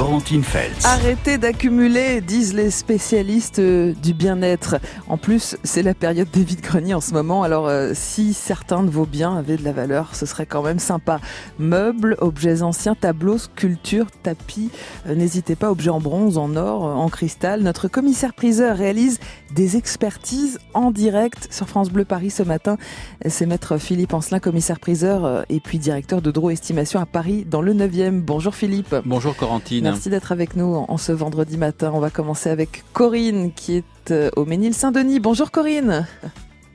Corentine 0.00 0.42
Feltz. 0.42 0.86
Arrêtez 0.86 1.36
d'accumuler, 1.36 2.22
disent 2.22 2.54
les 2.54 2.70
spécialistes 2.70 3.58
euh, 3.58 3.92
du 4.02 4.14
bien-être. 4.14 4.76
En 5.08 5.18
plus, 5.18 5.58
c'est 5.62 5.82
la 5.82 5.92
période 5.92 6.30
des 6.32 6.42
vides-greniers 6.42 6.94
en 6.94 7.02
ce 7.02 7.12
moment, 7.12 7.42
alors 7.42 7.68
euh, 7.68 7.90
si 7.92 8.32
certains 8.32 8.82
de 8.82 8.88
vos 8.88 9.04
biens 9.04 9.36
avaient 9.36 9.58
de 9.58 9.62
la 9.62 9.72
valeur, 9.72 10.14
ce 10.14 10.24
serait 10.24 10.46
quand 10.46 10.62
même 10.62 10.78
sympa. 10.78 11.20
Meubles, 11.58 12.16
objets 12.22 12.62
anciens, 12.62 12.94
tableaux, 12.94 13.36
sculptures, 13.36 14.06
tapis, 14.22 14.70
euh, 15.06 15.14
n'hésitez 15.14 15.54
pas, 15.54 15.70
objets 15.70 15.90
en 15.90 16.00
bronze, 16.00 16.38
en 16.38 16.56
or, 16.56 16.82
en 16.82 17.10
cristal. 17.10 17.60
Notre 17.60 17.86
commissaire 17.86 18.32
priseur 18.32 18.78
réalise 18.78 19.20
des 19.54 19.76
expertises 19.76 20.60
en 20.72 20.92
direct 20.92 21.48
sur 21.50 21.68
France 21.68 21.90
Bleu 21.90 22.06
Paris 22.06 22.30
ce 22.30 22.42
matin. 22.42 22.78
C'est 23.26 23.44
maître 23.44 23.76
Philippe 23.76 24.14
Ancelin, 24.14 24.40
commissaire 24.40 24.80
priseur 24.80 25.44
et 25.50 25.60
puis 25.60 25.78
directeur 25.78 26.22
de 26.22 26.30
Draw 26.30 26.52
Estimation 26.52 27.00
à 27.00 27.06
Paris 27.06 27.44
dans 27.44 27.60
le 27.60 27.74
9e. 27.74 28.22
Bonjour 28.22 28.54
Philippe. 28.54 28.94
Bonjour 29.04 29.36
Corentine. 29.36 29.89
Merci 29.90 30.10
d'être 30.10 30.32
avec 30.32 30.56
nous 30.56 30.74
en 30.88 30.96
ce 30.96 31.12
vendredi 31.12 31.56
matin. 31.58 31.90
On 31.94 32.00
va 32.00 32.10
commencer 32.10 32.48
avec 32.50 32.82
Corinne 32.92 33.52
qui 33.52 33.76
est 33.78 34.10
euh, 34.10 34.30
au 34.36 34.44
Ménil-Saint-Denis. 34.44 35.20
Bonjour 35.20 35.50
Corinne. 35.50 36.06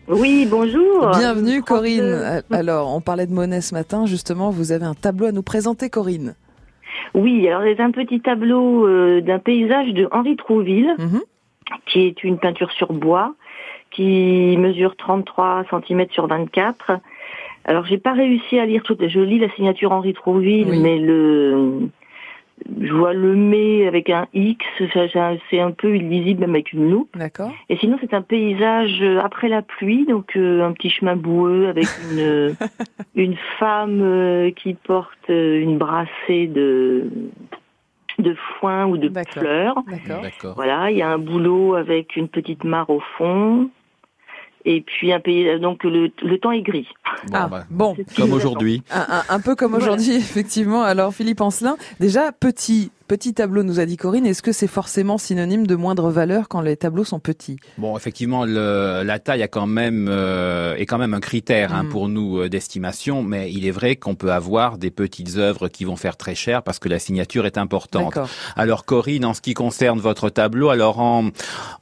Oui, 0.07 0.47
bonjour. 0.49 1.09
Bienvenue 1.17 1.61
Corinne. 1.63 2.43
Alors, 2.51 2.93
on 2.95 3.01
parlait 3.01 3.25
de 3.25 3.33
monnaie 3.33 3.61
ce 3.61 3.73
matin. 3.73 4.05
Justement, 4.05 4.49
vous 4.51 4.71
avez 4.71 4.85
un 4.85 4.93
tableau 4.93 5.27
à 5.27 5.31
nous 5.31 5.41
présenter, 5.43 5.89
Corinne. 5.89 6.35
Oui, 7.13 7.47
alors 7.47 7.61
c'est 7.63 7.81
un 7.81 7.91
petit 7.91 8.19
tableau 8.19 8.87
euh, 8.87 9.21
d'un 9.21 9.39
paysage 9.39 9.93
de 9.93 10.07
Henri 10.11 10.35
Trouville, 10.35 10.93
Mhm. 10.99 11.21
qui 11.87 12.01
est 12.01 12.23
une 12.23 12.37
peinture 12.37 12.71
sur 12.73 12.91
bois, 12.93 13.33
qui 13.91 14.55
mesure 14.57 14.95
33 14.97 15.63
cm 15.69 16.05
sur 16.11 16.27
24. 16.27 16.99
Alors 17.63 17.85
j'ai 17.85 17.97
pas 17.97 18.13
réussi 18.13 18.59
à 18.59 18.65
lire 18.65 18.83
toute, 18.83 19.07
je 19.07 19.19
lis 19.19 19.39
la 19.39 19.49
signature 19.55 19.91
Henri 19.91 20.13
Trouville, 20.13 20.67
Oui. 20.69 20.79
mais 20.81 20.99
le, 20.99 21.89
je 22.81 22.93
vois 22.93 23.13
le 23.13 23.35
mais 23.35 23.85
avec 23.85 24.09
un 24.09 24.27
X, 24.33 24.65
c'est 24.79 25.59
un 25.59 25.71
peu 25.71 25.95
illisible 25.95 26.41
même 26.41 26.51
avec 26.51 26.71
une 26.73 26.89
loupe. 26.89 27.15
D'accord. 27.17 27.51
Et 27.69 27.77
sinon, 27.77 27.97
c'est 27.99 28.13
un 28.13 28.21
paysage 28.21 29.01
euh, 29.01 29.19
après 29.19 29.49
la 29.49 29.61
pluie, 29.61 30.05
donc 30.05 30.35
euh, 30.35 30.65
un 30.65 30.71
petit 30.71 30.89
chemin 30.89 31.15
boueux 31.15 31.67
avec 31.67 31.85
une, 32.11 32.19
euh, 32.19 32.53
une 33.15 33.35
femme 33.59 34.51
qui 34.55 34.73
porte 34.73 35.29
une 35.29 35.77
brassée 35.77 36.47
de, 36.47 37.09
de 38.19 38.35
foin 38.59 38.85
ou 38.85 38.97
de 38.97 39.11
fleurs. 39.31 39.75
D'accord. 39.87 40.21
D'accord. 40.21 40.53
Voilà, 40.55 40.91
il 40.91 40.97
y 40.97 41.01
a 41.01 41.09
un 41.09 41.19
boulot 41.19 41.75
avec 41.75 42.15
une 42.15 42.29
petite 42.29 42.63
mare 42.63 42.89
au 42.89 43.01
fond. 43.17 43.69
Et 44.67 44.81
puis 44.81 45.13
un 45.13 45.19
pays, 45.19 45.59
donc 45.59 45.83
le, 45.83 46.09
le 46.23 46.37
temps 46.39 46.51
est 46.51 46.63
gris. 46.63 46.87
Bon, 47.27 47.33
Ah, 47.33 47.47
bah, 47.47 47.65
bon. 47.69 47.95
comme 48.15 48.33
aujourd'hui. 48.33 48.81
Un, 48.91 49.05
un- 49.19 49.23
un 49.29 49.39
peu 49.39 49.55
comme 49.55 49.71
Voilà. 49.71 49.85
aujourd'hui, 49.93 50.15
effectivement. 50.17 50.81
Alors, 50.81 51.13
Philippe 51.13 51.41
Ancelin, 51.41 51.77
déjà, 51.99 52.31
petit, 52.31 52.89
petit 53.07 53.33
tableau, 53.33 53.63
nous 53.63 53.79
a 53.79 53.85
dit 53.85 53.97
Corinne. 53.97 54.25
Est-ce 54.25 54.41
que 54.41 54.51
c'est 54.51 54.67
forcément 54.67 55.17
synonyme 55.17 55.67
de 55.67 55.75
moindre 55.75 56.09
valeur 56.09 56.47
quand 56.47 56.61
les 56.61 56.75
tableaux 56.75 57.03
sont 57.03 57.19
petits? 57.19 57.57
Bon, 57.77 57.95
effectivement, 57.97 58.45
le, 58.45 59.03
la 59.03 59.19
taille 59.19 59.43
a 59.43 59.47
quand 59.47 59.67
même 59.67 60.07
euh, 60.09 60.75
est 60.75 60.85
quand 60.85 60.97
même 60.97 61.13
un 61.13 61.19
critère 61.19 61.73
hein, 61.73 61.83
Mm. 61.83 61.89
pour 61.89 62.09
nous 62.09 62.39
euh, 62.39 62.49
d'estimation, 62.49 63.21
mais 63.23 63.51
il 63.51 63.65
est 63.67 63.71
vrai 63.71 63.95
qu'on 63.95 64.15
peut 64.15 64.31
avoir 64.31 64.77
des 64.77 64.91
petites 64.91 65.37
œuvres 65.37 65.67
qui 65.67 65.85
vont 65.85 65.95
faire 65.95 66.17
très 66.17 66.35
cher 66.35 66.63
parce 66.63 66.79
que 66.79 66.89
la 66.89 66.99
signature 66.99 67.45
est 67.45 67.57
importante. 67.57 68.17
Alors 68.55 68.85
Corinne, 68.85 69.25
en 69.25 69.33
ce 69.33 69.41
qui 69.41 69.53
concerne 69.53 69.99
votre 69.99 70.29
tableau, 70.29 70.69
alors 70.69 70.99
en- 70.99 71.29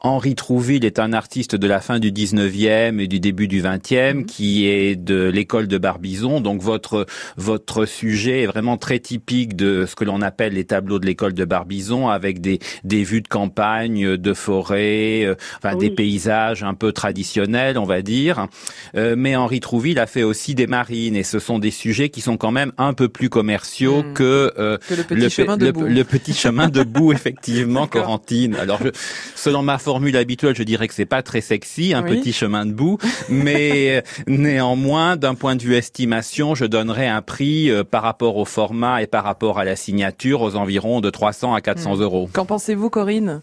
Henri 0.02 0.36
Trouville 0.36 0.84
est 0.86 1.00
un 1.00 1.14
artiste 1.14 1.56
de 1.56 1.68
la 1.68 1.80
fin 1.80 2.00
du 2.00 2.12
19e 2.12 3.00
et 3.00 3.08
du 3.08 3.20
début 3.20 3.48
du 3.48 3.62
20e 3.62 4.18
Mhm. 4.20 4.26
qui 4.26 4.66
est 4.68 4.96
de 4.96 5.30
l'école 5.30 5.68
de 5.68 5.78
Barbizon. 5.78 6.42
Donc 6.42 6.62
votre 6.62 7.06
votre 7.38 7.86
sujet 7.86 8.42
est 8.44 8.48
vraiment 8.48 8.78
très 8.78 9.00
typique 9.00 9.56
de 9.56 9.86
ce 9.86 9.96
que 9.96 10.04
l'on 10.04 10.22
appelle 10.22 10.54
les 10.54 10.66
tableaux 10.66 11.00
de 11.00 11.06
l'école 11.06 11.13
de 11.16 11.46
Barbizon 11.46 12.10
avec 12.10 12.42
des 12.42 12.60
des 12.84 13.04
vues 13.04 13.22
de 13.22 13.28
campagne, 13.28 14.18
de 14.18 14.34
forêt, 14.34 15.24
euh, 15.26 15.36
enfin 15.58 15.76
des 15.76 15.88
Oui. 15.88 15.96
paysages 15.96 16.64
un 16.64 16.74
peu 16.74 16.92
traditionnels, 16.92 17.78
on 17.78 17.86
va 17.86 18.02
dire. 18.02 18.48
Euh, 18.96 19.16
mais 19.18 19.36
Henri 19.36 19.60
Trouville 19.60 20.00
a 20.00 20.08
fait 20.08 20.24
aussi 20.24 20.56
des 20.56 20.68
marines 20.68 21.16
et 21.16 21.24
ce 21.24 21.40
sont 21.40 21.60
des 21.60 21.72
sujets 21.72 22.10
qui 22.10 22.22
sont 22.22 22.38
quand 22.38 22.52
même 22.52 22.72
un 22.78 22.94
peu 22.94 23.08
plus 23.10 23.30
commerciaux 23.30 24.04
Mhm. 24.04 24.14
que 24.14 24.52
euh, 24.58 24.78
Que 24.88 24.96
le 24.96 25.04
petit 25.04 25.22
le, 25.22 25.30
chemin 25.30 25.58
le- 25.58 25.72
boue. 25.72 25.84
le 25.84 26.04
petit 26.04 26.34
chemin 26.34 26.68
de 26.70 26.84
boue, 26.84 27.14
effectivement. 27.14 27.88
Corentine. 27.88 28.56
Alors, 28.56 28.80
je, 28.84 28.90
selon 29.36 29.62
ma 29.64 29.78
formule 29.78 30.18
habituelle, 30.18 30.56
je 30.56 30.64
dirais 30.64 30.88
que 30.88 30.94
c'est 30.94 31.06
pas 31.06 31.22
très 31.22 31.42
sexy, 31.42 31.94
un 31.94 32.04
Oui. 32.04 32.18
petit 32.18 32.34
chemin 32.34 32.66
de 32.66 32.72
boue, 32.74 32.98
mais 33.30 33.98
euh, 33.98 34.02
néanmoins, 34.28 35.16
d'un 35.18 35.36
point 35.36 35.56
de 35.56 35.62
vue 35.64 35.76
estimation, 35.76 36.56
je 36.56 36.66
donnerais 36.66 37.08
un 37.08 37.22
prix 37.22 37.70
euh, 37.70 37.84
par 37.84 38.04
rapport 38.04 38.38
au 38.38 38.46
format 38.46 39.02
et 39.02 39.08
par 39.08 39.24
rapport 39.24 39.60
à 39.60 39.66
la 39.66 39.76
signature 39.76 40.42
aux 40.42 40.56
environs 40.56 41.02
de 41.04 41.10
300 41.12 41.54
à 41.54 41.62
400 41.62 41.98
Hmm. 41.98 42.02
euros. 42.02 42.30
Qu'en 42.34 42.46
pensez-vous, 42.46 42.90
Corinne? 42.90 43.42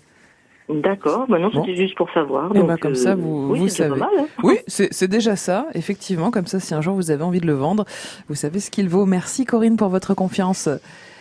D'accord, 0.72 1.26
bah 1.28 1.41
non, 1.41 1.50
Bon. 1.53 1.65
c'était 1.65 1.75
juste 1.76 1.97
pour 1.97 2.09
savoir. 2.12 2.48
Eh 2.54 2.59
donc, 2.59 2.69
ben, 2.69 2.76
comme 2.76 2.93
euh, 2.93 2.94
ça, 2.94 3.16
vous- 3.16 3.48
oui, 3.50 3.59
vous 3.59 3.69
savez. 3.69 3.98
mal, 3.98 4.09
hein. 4.21 4.26
Oui, 4.44 4.59
c'est 4.69 5.09
déjà 5.09 5.34
ça, 5.34 5.66
effectivement. 5.75 6.31
Comme 6.31 6.47
ça, 6.47 6.60
si 6.60 6.72
un 6.75 6.81
jour 6.81 6.94
vous 6.94 7.10
avez 7.10 7.25
envie 7.25 7.41
de 7.41 7.47
le 7.47 7.54
vendre, 7.54 7.84
vous 8.28 8.37
savez 8.37 8.60
ce 8.60 8.71
qu'il 8.71 8.88
vaut. 8.88 9.04
Merci, 9.04 9.44
Corinne, 9.44 9.76
pour 9.76 9.88
votre 9.88 10.15
confiance. 10.15 10.69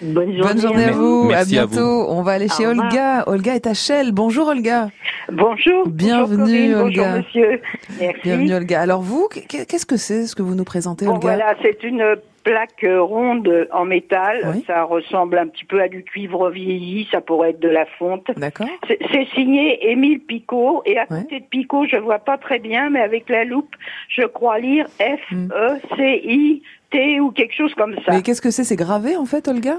Bonne 0.03 0.27
journée. 0.37 0.41
Bonne 0.43 0.61
journée 0.61 0.83
à 0.85 0.91
vous. 0.91 1.23
Merci 1.29 1.57
à 1.57 1.63
à 1.63 1.65
bientôt. 1.65 2.05
On 2.09 2.21
va 2.21 2.33
aller 2.33 2.47
chez 2.47 2.67
Au. 2.67 2.69
Olga. 2.69 3.23
Olga 3.25 3.55
est 3.55 3.65
à 3.65 3.73
Chelles. 3.73 4.11
Bonjour, 4.11 4.49
Olga. 4.49 4.89
Bonjour. 5.31 5.87
Bienvenue, 5.87 6.37
bonjour 6.37 6.45
Corinne, 6.45 6.75
Olga. 6.75 7.03
Bonjour 7.03 7.17
monsieur. 7.17 7.61
Merci. 7.99 8.19
Bienvenue, 8.23 8.53
Olga. 8.53 8.81
Alors, 8.81 9.01
vous, 9.01 9.27
qu'est- 9.31 9.65
qu'est-ce 9.65 9.85
que 9.87 9.97
c'est 9.97 10.27
ce 10.27 10.35
que 10.35 10.43
vous 10.43 10.53
nous 10.53 10.63
présentez, 10.63 11.05
Bon, 11.05 11.13
Olga? 11.13 11.21
voilà, 11.35 11.55
c'est 11.63 11.83
une 11.83 12.03
plaque 12.43 12.85
ronde 12.85 13.67
en 13.71 13.85
métal. 13.85 14.41
Oui. 14.53 14.63
Ça 14.67 14.83
ressemble 14.83 15.37
un 15.37 15.47
petit 15.47 15.65
peu 15.65 15.81
à 15.81 15.87
du 15.87 16.03
cuivre 16.03 16.49
vieilli. 16.49 17.07
Ça 17.11 17.21
pourrait 17.21 17.51
être 17.51 17.59
de 17.59 17.69
la 17.69 17.85
fonte. 17.85 18.27
D'accord. 18.37 18.67
C'est 18.87 19.27
signé 19.35 19.91
Émile 19.91 20.19
Picot. 20.19 20.81
Et 20.85 20.97
à 20.97 21.05
Ouais. 21.09 21.21
côté 21.23 21.39
de 21.39 21.45
Picot, 21.45 21.85
je 21.85 21.97
vois 21.97 22.19
pas 22.19 22.37
très 22.37 22.59
bien, 22.59 22.89
mais 22.89 23.01
avec 23.01 23.29
la 23.29 23.45
loupe, 23.45 23.75
je 24.09 24.23
crois 24.23 24.59
lire 24.59 24.87
F 24.99 25.19
Hmm. 25.31 25.49
E 25.51 25.77
C 25.95 26.21
I 26.25 26.63
T 26.91 27.19
ou 27.19 27.31
quelque 27.31 27.53
chose 27.53 27.73
comme 27.75 27.95
ça. 28.05 28.11
Mais 28.13 28.21
qu'est-ce 28.23 28.41
que 28.41 28.49
c'est? 28.51 28.63
C'est 28.63 28.75
gravé, 28.75 29.15
en 29.15 29.25
fait, 29.25 29.47
Olga? 29.47 29.75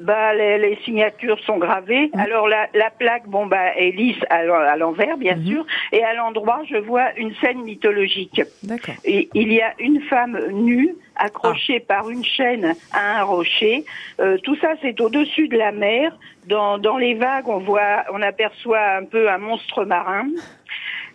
Bah, 0.00 0.32
les, 0.34 0.58
les 0.58 0.76
signatures 0.84 1.40
sont 1.40 1.58
gravées. 1.58 2.10
Mhm. 2.14 2.20
Alors 2.20 2.46
la, 2.48 2.68
la 2.74 2.90
plaque, 2.90 3.26
bon 3.26 3.46
bah, 3.46 3.74
est 3.76 3.90
lisse 3.90 4.22
à, 4.30 4.44
l'en- 4.44 4.54
à 4.54 4.76
l'envers, 4.76 5.16
bien 5.16 5.34
Mhm. 5.36 5.46
sûr, 5.46 5.66
et 5.92 6.04
à 6.04 6.14
l'endroit, 6.14 6.60
je 6.70 6.76
vois 6.76 7.12
une 7.16 7.34
scène 7.36 7.62
mythologique. 7.62 8.40
D'accord. 8.62 8.94
Et 9.04 9.28
il 9.34 9.52
y 9.52 9.60
a 9.60 9.72
une 9.80 10.00
femme 10.02 10.38
nue 10.52 10.94
accrochée 11.16 11.80
par 11.80 12.08
une 12.10 12.24
chaîne 12.24 12.76
à 12.92 13.20
un 13.20 13.22
rocher. 13.24 13.84
Euh, 14.20 14.38
tout 14.44 14.54
ça, 14.56 14.74
c'est 14.82 15.00
au-dessus 15.00 15.48
de 15.48 15.56
la 15.58 15.72
mer. 15.72 16.16
Dans, 16.46 16.78
dans 16.78 16.96
les 16.96 17.14
vagues, 17.14 17.48
on 17.48 17.58
voit, 17.58 18.04
on 18.12 18.22
aperçoit 18.22 18.80
un 18.96 19.04
peu 19.04 19.28
un 19.28 19.38
monstre 19.38 19.84
marin. 19.84 20.28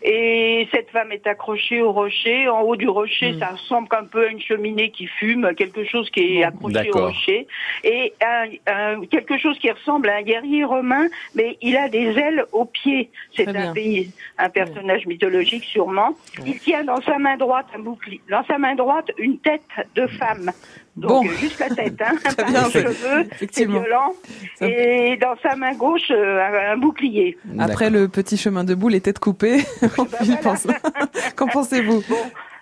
Et 0.05 0.67
cette 0.73 0.89
femme 0.89 1.11
est 1.13 1.25
accrochée 1.27 1.81
au 1.81 1.91
rocher. 1.93 2.49
En 2.49 2.61
haut 2.61 2.75
du 2.75 2.89
rocher, 2.89 3.31
Hmm. 3.33 3.39
ça 3.39 3.47
ressemble 3.47 3.87
un 3.91 4.03
peu 4.03 4.25
à 4.25 4.27
une 4.27 4.41
cheminée 4.41 4.89
qui 4.91 5.07
fume, 5.07 5.53
quelque 5.55 5.85
chose 5.85 6.09
qui 6.09 6.39
est 6.39 6.43
accroché 6.43 6.89
au 6.89 7.05
rocher. 7.07 7.47
Et 7.85 8.13
un- 8.21 8.49
un- 8.67 9.05
quelque 9.05 9.37
chose 9.37 9.57
qui 9.59 9.71
ressemble 9.71 10.09
à 10.09 10.17
un 10.17 10.21
guerrier 10.21 10.65
romain, 10.65 11.07
mais 11.35 11.57
il 11.61 11.77
a 11.77 11.87
des 11.87 12.17
ailes 12.19 12.43
aux 12.51 12.65
pieds. 12.65 13.09
C'est 13.35 13.47
un 13.47 13.73
pays, 13.73 14.11
un 14.37 14.49
personnage 14.49 15.05
mythologique 15.05 15.63
sûrement. 15.63 16.15
Il 16.45 16.59
tient 16.59 16.83
dans 16.83 17.01
sa 17.01 17.17
main 17.17 17.37
droite 17.37 17.67
un 17.73 17.79
bouclier, 17.79 18.19
dans 18.29 18.43
sa 18.45 18.57
main 18.57 18.75
droite 18.75 19.09
une 19.17 19.37
tête 19.39 19.61
de 19.95 20.05
femme. 20.07 20.51
Donc 20.95 21.09
Bon. 21.09 21.25
euh, 21.27 21.33
juste 21.37 21.59
la 21.59 21.69
tête, 21.69 21.99
hein, 22.01 22.13
pas 22.37 22.43
bien, 22.43 22.69
cheveux, 22.69 23.25
c'est 23.51 23.65
violent. 23.65 24.13
Ça- 24.59 24.67
Et 24.67 25.17
dans 25.19 25.35
sa 25.41 25.55
main 25.55 25.73
gauche 25.73 26.11
euh, 26.11 26.39
un, 26.39 26.73
un 26.73 26.77
bouclier. 26.77 27.35
Après 27.57 27.89
le 27.89 28.07
petit 28.07 28.37
chemin 28.37 28.63
de 28.63 28.75
boue, 28.75 28.89
les 28.89 29.01
têtes 29.01 29.17
coupées. 29.19 29.63
Voilà. 29.81 30.67
Qu'en 31.35 31.47
pensez-vous? 31.47 32.03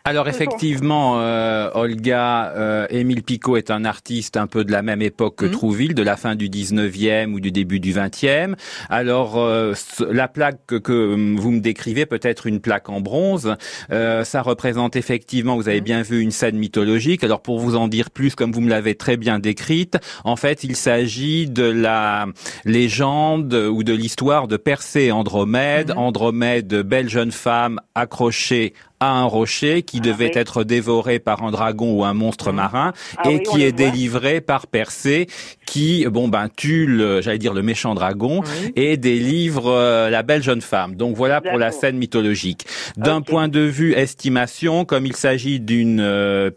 Alors 0.04 0.28
effectivement, 0.28 1.20
euh, 1.20 1.70
Olga, 1.76 2.54
euh, 2.56 2.88
Émile 2.90 3.22
Picot 3.22 3.58
est 3.58 3.70
un 3.70 3.86
artiste 3.86 4.36
un 4.36 4.48
peu 4.48 4.64
de 4.66 4.72
la 4.72 4.82
même 4.82 5.02
époque 5.02 5.36
que 5.36 5.46
Mhm. 5.46 5.52
Trouville, 5.52 5.94
de 5.94 6.02
la 6.02 6.18
fin 6.18 6.36
du 6.36 6.50
19e 6.50 7.34
ou 7.34 7.40
du 7.40 7.52
début 7.52 7.80
du 7.80 7.94
20e. 7.94 8.56
Alors 8.90 9.38
euh, 9.38 9.74
la 10.10 10.28
plaque 10.28 10.66
que, 10.66 10.76
que, 10.76 11.36
vous 11.40 11.52
me 11.52 11.60
décrivez, 11.60 12.08
peut-être 12.08 12.48
une 12.48 12.62
plaque 12.62 12.90
en 12.90 13.00
bronze, 13.00 13.56
euh, 13.92 14.24
ça 14.24 14.42
représente 14.42 14.96
effectivement, 14.96 15.56
vous 15.56 15.70
avez 15.70 15.80
Mhm. 15.82 15.86
bien 15.86 16.02
vu, 16.02 16.20
une 16.22 16.32
scène 16.32 16.58
mythologique. 16.58 17.24
Alors 17.24 17.42
pour 17.42 17.60
vous 17.60 17.76
en 17.76 17.88
dire 17.88 18.10
plus, 18.10 18.34
comme 18.34 18.52
vous 18.52 18.62
me 18.62 18.70
l'avez 18.70 18.96
très 18.96 19.18
bien 19.18 19.38
décrite, 19.38 19.98
en 20.24 20.36
fait 20.36 20.64
il 20.64 20.76
s'agit 20.76 21.48
de 21.48 21.64
la 21.64 22.26
légende 22.66 23.54
ou 23.54 23.84
de 23.84 23.94
l'histoire 23.94 24.48
de 24.48 24.58
Persée 24.58 25.06
et 25.06 25.12
Andromède. 25.12 25.92
Mhm. 25.92 25.98
Andromède, 26.00 26.74
belle 26.82 27.10
jeune 27.10 27.32
femme 27.32 27.80
accrochée 27.94 28.74
à 29.02 29.12
un 29.12 29.26
rocher 29.26 29.82
qui 29.82 29.98
Ah 29.98 30.06
devait 30.08 30.32
oui. 30.34 30.40
être 30.40 30.64
dévoré 30.64 31.20
par 31.20 31.44
un 31.44 31.52
dragon 31.52 31.92
ou 31.94 32.06
un 32.06 32.14
monstre 32.14 32.52
marin 32.54 32.94
Ah 33.18 33.30
et 33.30 33.36
oui, 33.38 33.44
qui 33.44 33.64
est 33.64 33.72
délivré 33.74 34.40
par 34.40 34.68
Persée 34.68 35.28
qui, 35.66 36.06
bon 36.10 36.28
ben, 36.28 36.48
tue, 36.56 36.86
le- 36.86 37.22
j'allais 37.22 37.38
dire 37.40 37.54
le 37.54 37.64
méchant 37.64 37.96
dragon 37.96 38.42
Oui. 38.42 38.72
et 38.76 38.98
délivre 38.98 39.68
euh, 39.68 40.10
la 40.10 40.22
belle 40.22 40.44
jeune 40.44 40.62
femme. 40.62 40.96
Donc 40.96 41.16
voilà 41.16 41.42
pour 41.42 41.58
la 41.58 41.72
scène 41.72 41.98
mythologique. 41.98 42.66
D'un 42.98 43.22
point 43.22 43.48
de 43.48 43.60
vue 43.62 43.94
estimation, 43.94 44.86
comme 44.86 45.06
il 45.06 45.16
s'agit 45.16 45.60
d'une 45.60 46.00
euh, 46.00 46.52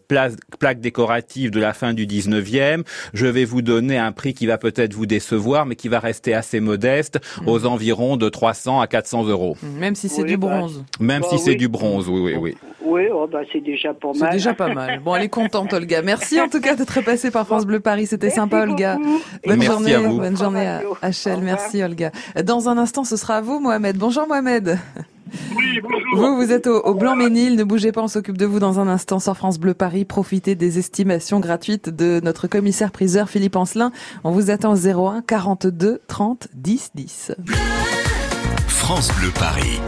plaque 0.59 0.81
décorative 0.81 1.51
de 1.51 1.61
la 1.61 1.73
fin 1.73 1.95
du 1.95 2.07
19e, 2.07 2.83
je 3.15 3.27
vais 3.27 3.45
vous 3.45 3.63
donner 3.63 3.97
un 3.99 4.13
prix 4.13 4.35
qui 4.35 4.47
va 4.47 4.59
peut-être 4.59 4.93
vous 4.95 5.07
décevoir, 5.07 5.65
mais 5.67 5.77
qui 5.77 5.89
va 5.89 5.99
rester 6.01 6.35
assez 6.35 6.61
modeste, 6.61 7.19
Hmm. 7.41 7.49
aux 7.49 7.65
environs 7.67 8.17
de 8.17 8.29
300 8.29 8.81
à 8.81 8.87
400 8.87 9.25
euros. 9.25 9.57
Même 9.79 9.95
si 9.95 10.09
c'est 10.09 10.23
Oui, 10.23 10.29
du 10.29 10.37
bah, 10.37 10.49
bronze. 10.59 10.85
Même 11.01 11.23
Bah 11.23 11.29
si 11.31 11.39
c'est 11.39 11.51
oui. 11.53 11.57
du 11.57 11.69
bronze, 11.69 12.09
oui, 12.09 12.21
oui, 12.21 12.34
oui. 12.37 12.57
Oui, 12.85 13.03
oh, 13.13 13.27
bah, 13.31 13.41
c'est 13.53 13.61
déjà 13.61 13.95
pas 13.95 14.09
C'est 14.13 14.21
mal. 14.21 14.33
déjà 14.33 14.55
pas 14.55 14.73
mal. 14.73 15.01
Bon, 15.01 15.15
elle 15.17 15.25
est 15.25 15.29
contente, 15.29 15.73
Olga. 15.73 16.03
Merci 16.03 16.41
en 16.41 16.49
tout 16.49 16.61
cas 16.61 16.75
d'être 16.75 17.01
passée 17.03 17.31
par 17.31 17.47
France 17.47 17.65
Bleu 17.67 17.81
Paris. 17.81 18.07
C'était 18.07 18.31
sympa, 18.31 18.63
Olga. 18.63 18.97
Bonne 19.47 19.59
Merci 19.59 19.67
journée, 19.67 19.95
à 19.95 20.01
vous. 20.01 20.19
bonne 20.19 20.37
journée 20.37 20.67
à, 20.67 20.79
revoir. 20.79 21.41
Merci, 21.43 21.83
Olga. 21.83 22.11
Dans 22.45 22.69
un 22.69 22.77
instant, 22.79 23.05
ce 23.05 23.17
sera 23.17 23.37
à 23.37 23.41
vous, 23.41 23.59
Mohamed. 23.61 23.97
Bonjour, 23.97 24.27
Mohamed. 24.29 24.79
Oui, 25.57 25.81
bonjour. 25.83 26.17
Vous, 26.31 26.37
vous 26.37 26.53
êtes 26.53 26.67
au, 26.67 26.81
au 26.81 26.95
Blanc-Ménil. 26.95 27.57
Ne 27.57 27.65
bougez 27.65 27.91
pas, 27.91 28.03
on 28.03 28.09
s'occupe 28.09 28.39
de 28.39 28.47
vous 28.47 28.61
dans 28.61 28.79
un 28.79 28.87
instant 28.87 29.19
sur 29.19 29.37
France 29.37 29.59
Bleu 29.59 29.75
Paris. 29.75 30.05
Profitez 30.05 30.55
des 30.55 30.79
estimations 30.79 31.41
gratuites 31.41 31.89
de 31.89 32.21
notre 32.23 32.47
commissaire 32.47 32.93
priseur 32.93 33.29
Philippe 33.29 33.57
Ancelin. 33.57 33.91
On 34.23 34.31
vous 34.31 34.51
attend 34.51 34.73
au 34.75 34.77
01 34.77 35.23
42 35.23 36.01
30 36.07 36.49
10 36.55 36.91
10. 36.95 37.33
France 38.69 39.11
Bleu 39.19 39.31
Paris. 39.39 39.81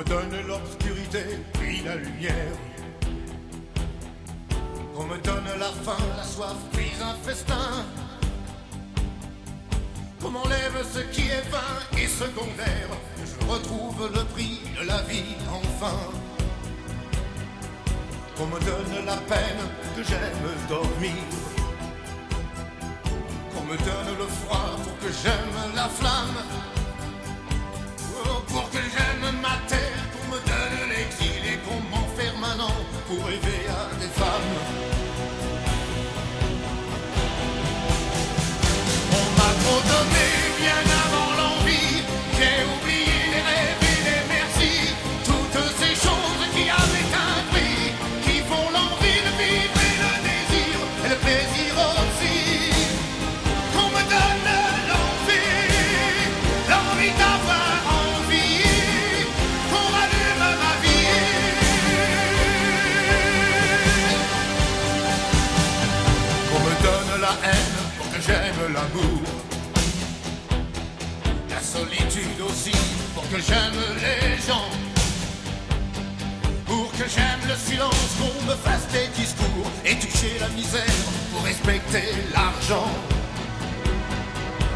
Me 0.00 0.04
donne 0.04 0.46
l'obscurité, 0.48 1.24
puis 1.54 1.82
la 1.84 1.96
lumière. 1.96 2.54
Qu'on 4.94 5.04
me 5.04 5.18
donne 5.18 5.50
la 5.58 5.72
faim, 5.84 6.02
la 6.16 6.24
soif, 6.24 6.56
puis 6.72 6.92
un 7.02 7.14
festin. 7.26 7.84
Qu'on 10.20 10.30
m'enlève 10.30 10.78
ce 10.94 11.00
qui 11.14 11.28
est 11.28 11.46
vain 11.50 11.98
et 11.98 12.06
secondaire. 12.06 12.90
Je 13.18 13.46
retrouve 13.46 14.10
le 14.14 14.24
prix 14.32 14.60
de 14.80 14.86
la 14.86 15.02
vie 15.02 15.36
enfin. 15.52 15.98
Qu'on 18.36 18.46
me 18.46 18.60
donne 18.60 19.04
la 19.04 19.16
peine, 19.16 19.62
que 19.96 20.02
j'aime 20.02 20.48
dormir. 20.68 21.24
Qu'on 23.52 23.64
me 23.64 23.76
donne 23.76 24.18
le 24.18 24.26
froid 24.26 24.76
pour 24.82 24.98
que 24.98 25.12
j'aime 25.22 25.74
la 25.74 25.88
flamme. 25.88 26.69
Pour 28.90 28.98
j'aime 28.98 29.40
ma 29.40 29.56
terre, 29.68 30.02
qu'on 30.12 30.26
me 30.32 30.38
donne 30.38 30.88
l'exil 30.88 31.42
et 31.46 31.58
qu'on 31.58 31.80
m'enferme 31.90 32.44
un 32.44 32.60
an 32.60 32.74
pour 33.06 33.24
rêver 33.24 33.68
à 33.68 33.89
que 73.30 73.40
j'aime 73.40 73.78
les 74.02 74.36
gens. 74.46 74.70
Pour 76.66 76.90
que 76.92 77.08
j'aime 77.08 77.42
le 77.48 77.54
silence, 77.54 78.10
qu'on 78.18 78.44
me 78.50 78.56
fasse 78.56 78.86
des 78.92 79.08
discours 79.20 79.70
et 79.84 79.94
toucher 79.94 80.38
la 80.40 80.48
misère 80.48 80.96
pour 81.32 81.44
respecter 81.44 82.12
l'argent 82.34 82.88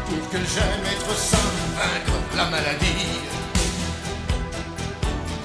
pour 0.05 0.29
que 0.29 0.37
j'aime 0.37 0.85
être 0.93 1.17
sain, 1.17 1.49
vaincre 1.77 2.19
la 2.37 2.45
maladie. 2.45 3.19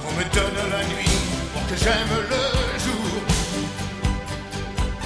Qu'on 0.01 0.13
me 0.13 0.25
donne 0.35 0.69
la 0.69 0.83
nuit 0.85 1.17
pour 1.53 1.63
que 1.67 1.75
j'aime 1.83 2.13
le 2.33 2.79
jour. 2.85 3.11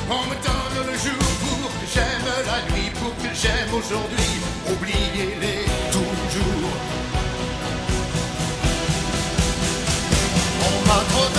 Qu'on 0.07 0.23
me 0.29 0.35
donne 0.47 0.77
le 0.91 0.97
jour 1.05 1.25
pour 1.41 1.69
que 1.79 1.87
j'aime 1.93 2.27
la 2.51 2.59
nuit, 2.73 2.89
pour 2.99 3.15
que 3.17 3.33
j'aime 3.33 3.73
aujourd'hui, 3.73 4.31
oubliez-les 4.69 5.65
toujours. 5.91 6.94
On 10.87 11.34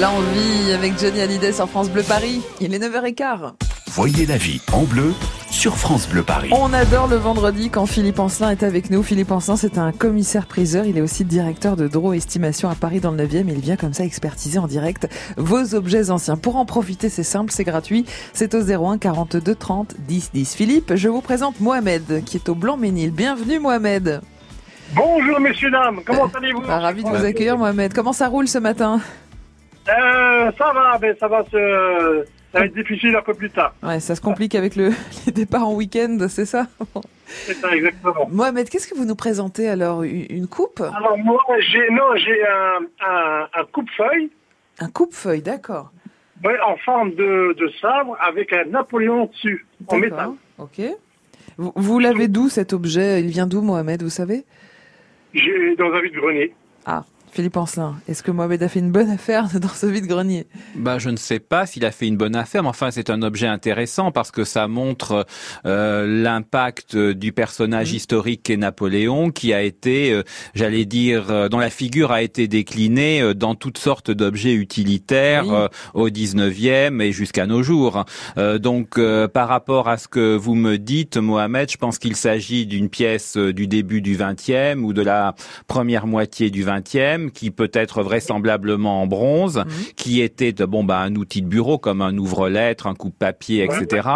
L'envie 0.00 0.72
avec 0.72 0.98
Johnny 0.98 1.20
Hallyday 1.20 1.52
sur 1.52 1.68
France 1.68 1.90
Bleu 1.90 2.02
Paris. 2.02 2.40
Il 2.60 2.72
est 2.72 2.78
9h15. 2.78 3.52
Voyez 3.88 4.24
la 4.24 4.38
vie 4.38 4.62
en 4.72 4.84
bleu 4.84 5.12
sur 5.50 5.76
France 5.76 6.08
Bleu 6.08 6.22
Paris. 6.22 6.48
On 6.52 6.72
adore 6.72 7.08
le 7.08 7.16
vendredi 7.16 7.68
quand 7.68 7.84
Philippe 7.84 8.18
Ancelin 8.18 8.50
est 8.50 8.62
avec 8.62 8.88
nous. 8.88 9.02
Philippe 9.02 9.30
Ancelin, 9.32 9.56
c'est 9.56 9.76
un 9.76 9.92
commissaire 9.92 10.46
priseur. 10.46 10.86
Il 10.86 10.96
est 10.96 11.02
aussi 11.02 11.26
directeur 11.26 11.76
de 11.76 11.88
Draw 11.88 12.14
Estimation 12.14 12.70
à 12.70 12.74
Paris 12.74 13.00
dans 13.00 13.10
le 13.10 13.22
9e. 13.22 13.44
Il 13.48 13.60
vient 13.60 13.76
comme 13.76 13.92
ça 13.92 14.04
expertiser 14.04 14.58
en 14.58 14.66
direct 14.66 15.08
vos 15.36 15.74
objets 15.74 16.10
anciens. 16.10 16.36
Pour 16.36 16.56
en 16.56 16.64
profiter, 16.64 17.10
c'est 17.10 17.22
simple, 17.22 17.52
c'est 17.52 17.64
gratuit. 17.64 18.06
C'est 18.32 18.54
au 18.54 18.62
01 18.62 18.96
42 18.96 19.54
30 19.54 19.94
10 19.98 20.30
10. 20.32 20.54
Philippe, 20.54 20.94
je 20.94 21.08
vous 21.08 21.20
présente 21.20 21.60
Mohamed 21.60 22.24
qui 22.24 22.38
est 22.38 22.48
au 22.48 22.54
Blanc-Ménil. 22.54 23.10
Bienvenue 23.10 23.58
Mohamed. 23.58 24.22
Bonjour 24.94 25.40
messieurs, 25.40 25.70
dames, 25.70 26.00
comment 26.04 26.30
allez-vous? 26.34 26.60
Bah, 26.62 26.78
ravi 26.78 27.02
de 27.02 27.08
vous 27.08 27.24
accueillir 27.24 27.56
Mohamed. 27.56 27.94
Comment 27.94 28.12
ça 28.12 28.28
roule 28.28 28.46
ce 28.46 28.58
matin? 28.58 29.00
Euh, 29.88 30.50
Ça 30.58 30.72
va, 30.72 30.98
mais 31.00 31.14
ça 31.18 31.28
va 31.28 31.44
se... 31.50 32.24
Ça 32.52 32.58
va 32.58 32.66
être 32.66 32.74
difficile 32.74 33.16
un 33.16 33.22
peu 33.22 33.32
plus 33.32 33.48
tard. 33.48 33.74
Ouais, 33.82 33.98
ça 33.98 34.14
se 34.14 34.20
complique 34.20 34.54
avec 34.54 34.76
le, 34.76 34.90
les 35.26 35.32
départs 35.32 35.66
en 35.66 35.72
week-end, 35.74 36.18
c'est 36.28 36.44
ça? 36.44 36.66
C'est 37.26 37.54
ça, 37.54 37.74
exactement. 37.74 38.28
Mohamed, 38.30 38.68
qu'est-ce 38.68 38.86
que 38.86 38.94
vous 38.94 39.06
nous 39.06 39.14
présentez 39.16 39.70
alors? 39.70 40.02
Une 40.02 40.46
coupe? 40.46 40.82
Alors 40.94 41.16
moi, 41.16 41.40
j'ai 41.60 41.88
non, 41.90 42.14
j'ai 42.16 42.46
un, 42.46 42.80
un, 43.08 43.48
un 43.54 43.64
coupe-feuille 43.72 44.30
Un 44.80 44.90
coupe-feuille, 44.90 45.40
d'accord. 45.40 45.92
ouais, 46.44 46.60
en 46.60 46.76
forme 46.76 47.14
de, 47.14 47.54
de 47.58 47.68
sabre 47.80 48.18
avec 48.20 48.52
un 48.52 48.64
Napoléon 48.66 49.24
dessus, 49.32 49.64
en 49.88 49.96
métal. 49.96 50.32
Ok. 50.58 50.82
Vous, 51.56 51.72
vous 51.74 51.98
l'avez 52.00 52.28
d'où 52.28 52.50
cet 52.50 52.74
objet? 52.74 53.20
Il 53.22 53.28
vient 53.28 53.46
d'où 53.46 53.62
Mohamed, 53.62 54.02
vous 54.02 54.10
savez? 54.10 54.44
J'ai 55.32 55.74
dans 55.76 55.90
un 55.90 56.02
vide-grenier. 56.02 56.52
Ah, 56.84 57.04
Philippe 57.34 57.56
Ancelin, 57.56 57.96
est-ce 58.08 58.22
que 58.22 58.30
Mohamed 58.30 58.62
a 58.62 58.68
fait 58.68 58.80
une 58.80 58.92
bonne 58.92 59.08
affaire 59.08 59.48
dans 59.58 59.68
ce 59.68 59.86
vide-grenier? 59.86 60.46
Bah, 60.76 60.98
je 60.98 61.08
ne 61.08 61.16
sais 61.16 61.38
pas 61.38 61.64
s'il 61.64 61.82
a 61.86 61.90
fait 61.90 62.06
une 62.06 62.18
bonne 62.18 62.36
affaire, 62.36 62.62
mais 62.62 62.68
enfin, 62.68 62.90
c'est 62.90 63.08
un 63.08 63.22
objet 63.22 63.46
intéressant 63.46 64.12
parce 64.12 64.30
que 64.30 64.44
ça 64.44 64.68
montre 64.68 65.24
euh, 65.64 66.06
l'impact 66.06 66.94
du 66.94 67.32
personnage 67.32 67.92
historique 67.94 68.42
qu'est 68.42 68.58
Napoléon, 68.58 69.30
qui 69.30 69.54
a 69.54 69.62
été, 69.62 70.12
euh, 70.12 70.24
j'allais 70.54 70.84
dire, 70.84 71.30
euh, 71.30 71.48
dont 71.48 71.58
la 71.58 71.70
figure 71.70 72.12
a 72.12 72.20
été 72.20 72.48
déclinée 72.48 73.22
euh, 73.22 73.32
dans 73.32 73.54
toutes 73.54 73.78
sortes 73.78 74.10
d'objets 74.10 74.52
utilitaires 74.52 75.46
Oui. 75.46 75.54
euh, 75.54 75.68
au 75.94 76.10
19e 76.10 77.00
et 77.00 77.12
jusqu'à 77.12 77.46
nos 77.46 77.62
jours. 77.62 78.04
Euh, 78.36 78.58
donc, 78.58 78.98
euh, 78.98 79.26
par 79.26 79.48
rapport 79.48 79.88
à 79.88 79.96
ce 79.96 80.06
que 80.06 80.36
vous 80.36 80.54
me 80.54 80.76
dites, 80.76 81.16
Mohamed, 81.16 81.70
je 81.70 81.78
pense 81.78 81.98
qu'il 81.98 82.14
s'agit 82.14 82.66
d'une 82.66 82.90
pièce 82.90 83.38
euh, 83.38 83.54
du 83.54 83.66
début 83.66 84.02
du 84.02 84.18
20e 84.18 84.80
ou 84.82 84.92
de 84.92 85.00
la 85.00 85.34
première 85.66 86.06
moitié 86.06 86.50
du 86.50 86.62
20e 86.62 87.21
qui 87.30 87.50
peut 87.50 87.70
être 87.72 88.02
vraisemblablement 88.02 89.02
en 89.02 89.06
bronze, 89.06 89.58
Mhm. 89.58 89.64
qui 89.96 90.20
était 90.20 90.52
bon 90.52 90.84
bah 90.84 90.98
un 90.98 91.14
outil 91.16 91.42
de 91.42 91.46
bureau 91.46 91.78
comme 91.78 92.02
un 92.02 92.16
ouvre-lettre, 92.18 92.86
un 92.86 92.94
coupe-papier, 92.94 93.64
etc. 93.64 94.08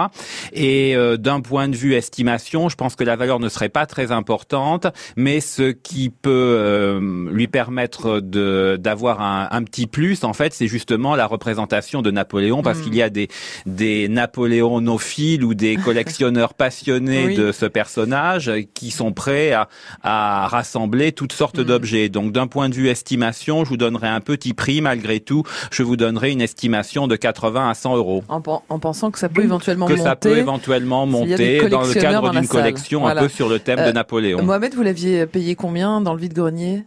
Et 0.52 0.96
euh, 0.96 1.16
d'un 1.16 1.40
point 1.40 1.68
de 1.68 1.76
vue 1.76 1.94
estimation, 1.94 2.68
je 2.68 2.76
pense 2.76 2.96
que 2.96 3.04
la 3.04 3.16
valeur 3.16 3.38
ne 3.40 3.48
serait 3.48 3.68
pas 3.68 3.86
très 3.86 4.12
importante, 4.12 4.86
mais 5.16 5.40
ce 5.40 5.70
qui 5.70 6.10
peut 6.10 6.30
euh, 6.58 7.30
lui 7.30 7.46
permettre 7.48 8.20
de 8.20 8.76
d'avoir 8.80 9.20
un, 9.20 9.48
un 9.50 9.62
petit 9.62 9.86
plus, 9.86 10.25
en 10.25 10.32
fait, 10.32 10.52
c'est 10.54 10.66
justement 10.68 11.14
la 11.16 11.26
représentation 11.26 12.02
de 12.02 12.10
Napoléon, 12.10 12.62
parce 12.62 12.78
Mhm. 12.78 12.84
qu'il 12.84 12.94
y 12.96 13.02
a 13.02 13.10
des 13.10 13.28
des 13.66 14.08
napoléonophiles 14.08 15.44
ou 15.44 15.54
des 15.54 15.76
collectionneurs 15.76 16.54
passionnés 16.66 17.26
Oui. 17.26 17.34
de 17.34 17.52
ce 17.52 17.66
personnage 17.66 18.50
qui 18.75 18.90
sont 18.90 19.12
prêts 19.12 19.52
à, 19.52 19.68
à 20.02 20.46
rassembler 20.48 21.12
toutes 21.12 21.32
sortes 21.32 21.58
Mhm. 21.58 21.64
d'objets. 21.64 22.08
Donc 22.08 22.32
d'un 22.32 22.46
point 22.46 22.68
de 22.68 22.75
vue 22.75 22.88
estimation, 22.97 23.65
je 23.65 23.69
vous 23.69 23.76
donnerai 23.76 24.09
un 24.09 24.21
petit 24.21 24.55
prix 24.55 24.81
malgré 24.81 25.21
tout. 25.21 25.43
Je 25.71 25.83
vous 25.83 25.97
donnerai 25.97 26.33
une 26.33 26.41
estimation 26.41 27.07
de 27.07 27.15
80 27.17 27.69
à 27.69 27.75
100 27.75 27.97
euros. 27.97 28.25
en, 28.29 28.41
pen- 28.41 28.61
en 28.71 28.79
pensant 28.79 29.11
que 29.11 29.19
ça 29.19 29.29
peut 29.29 29.45
éventuellement 29.45 29.87
Que 29.87 29.93
monter. 29.93 30.03
ça 30.05 30.17
peut 30.17 30.37
éventuellement 30.38 31.05
monter 31.07 31.69
dans 31.69 31.83
le 31.83 31.93
cadre 31.95 32.31
d'une 32.31 32.49
collection 32.49 33.00
Voilà. 33.00 33.21
un 33.21 33.25
peu 33.25 33.29
sur 33.29 33.49
le 33.49 33.59
thème 33.59 33.79
Euh, 33.81 33.88
de 33.88 33.93
Napoléon. 33.93 34.43
Mohamed, 34.43 34.75
vous 34.75 34.83
l'aviez 34.83 35.26
payé 35.26 35.55
combien 35.55 36.00
dans 36.00 36.15
le 36.15 36.21
vide-grenier? 36.21 36.85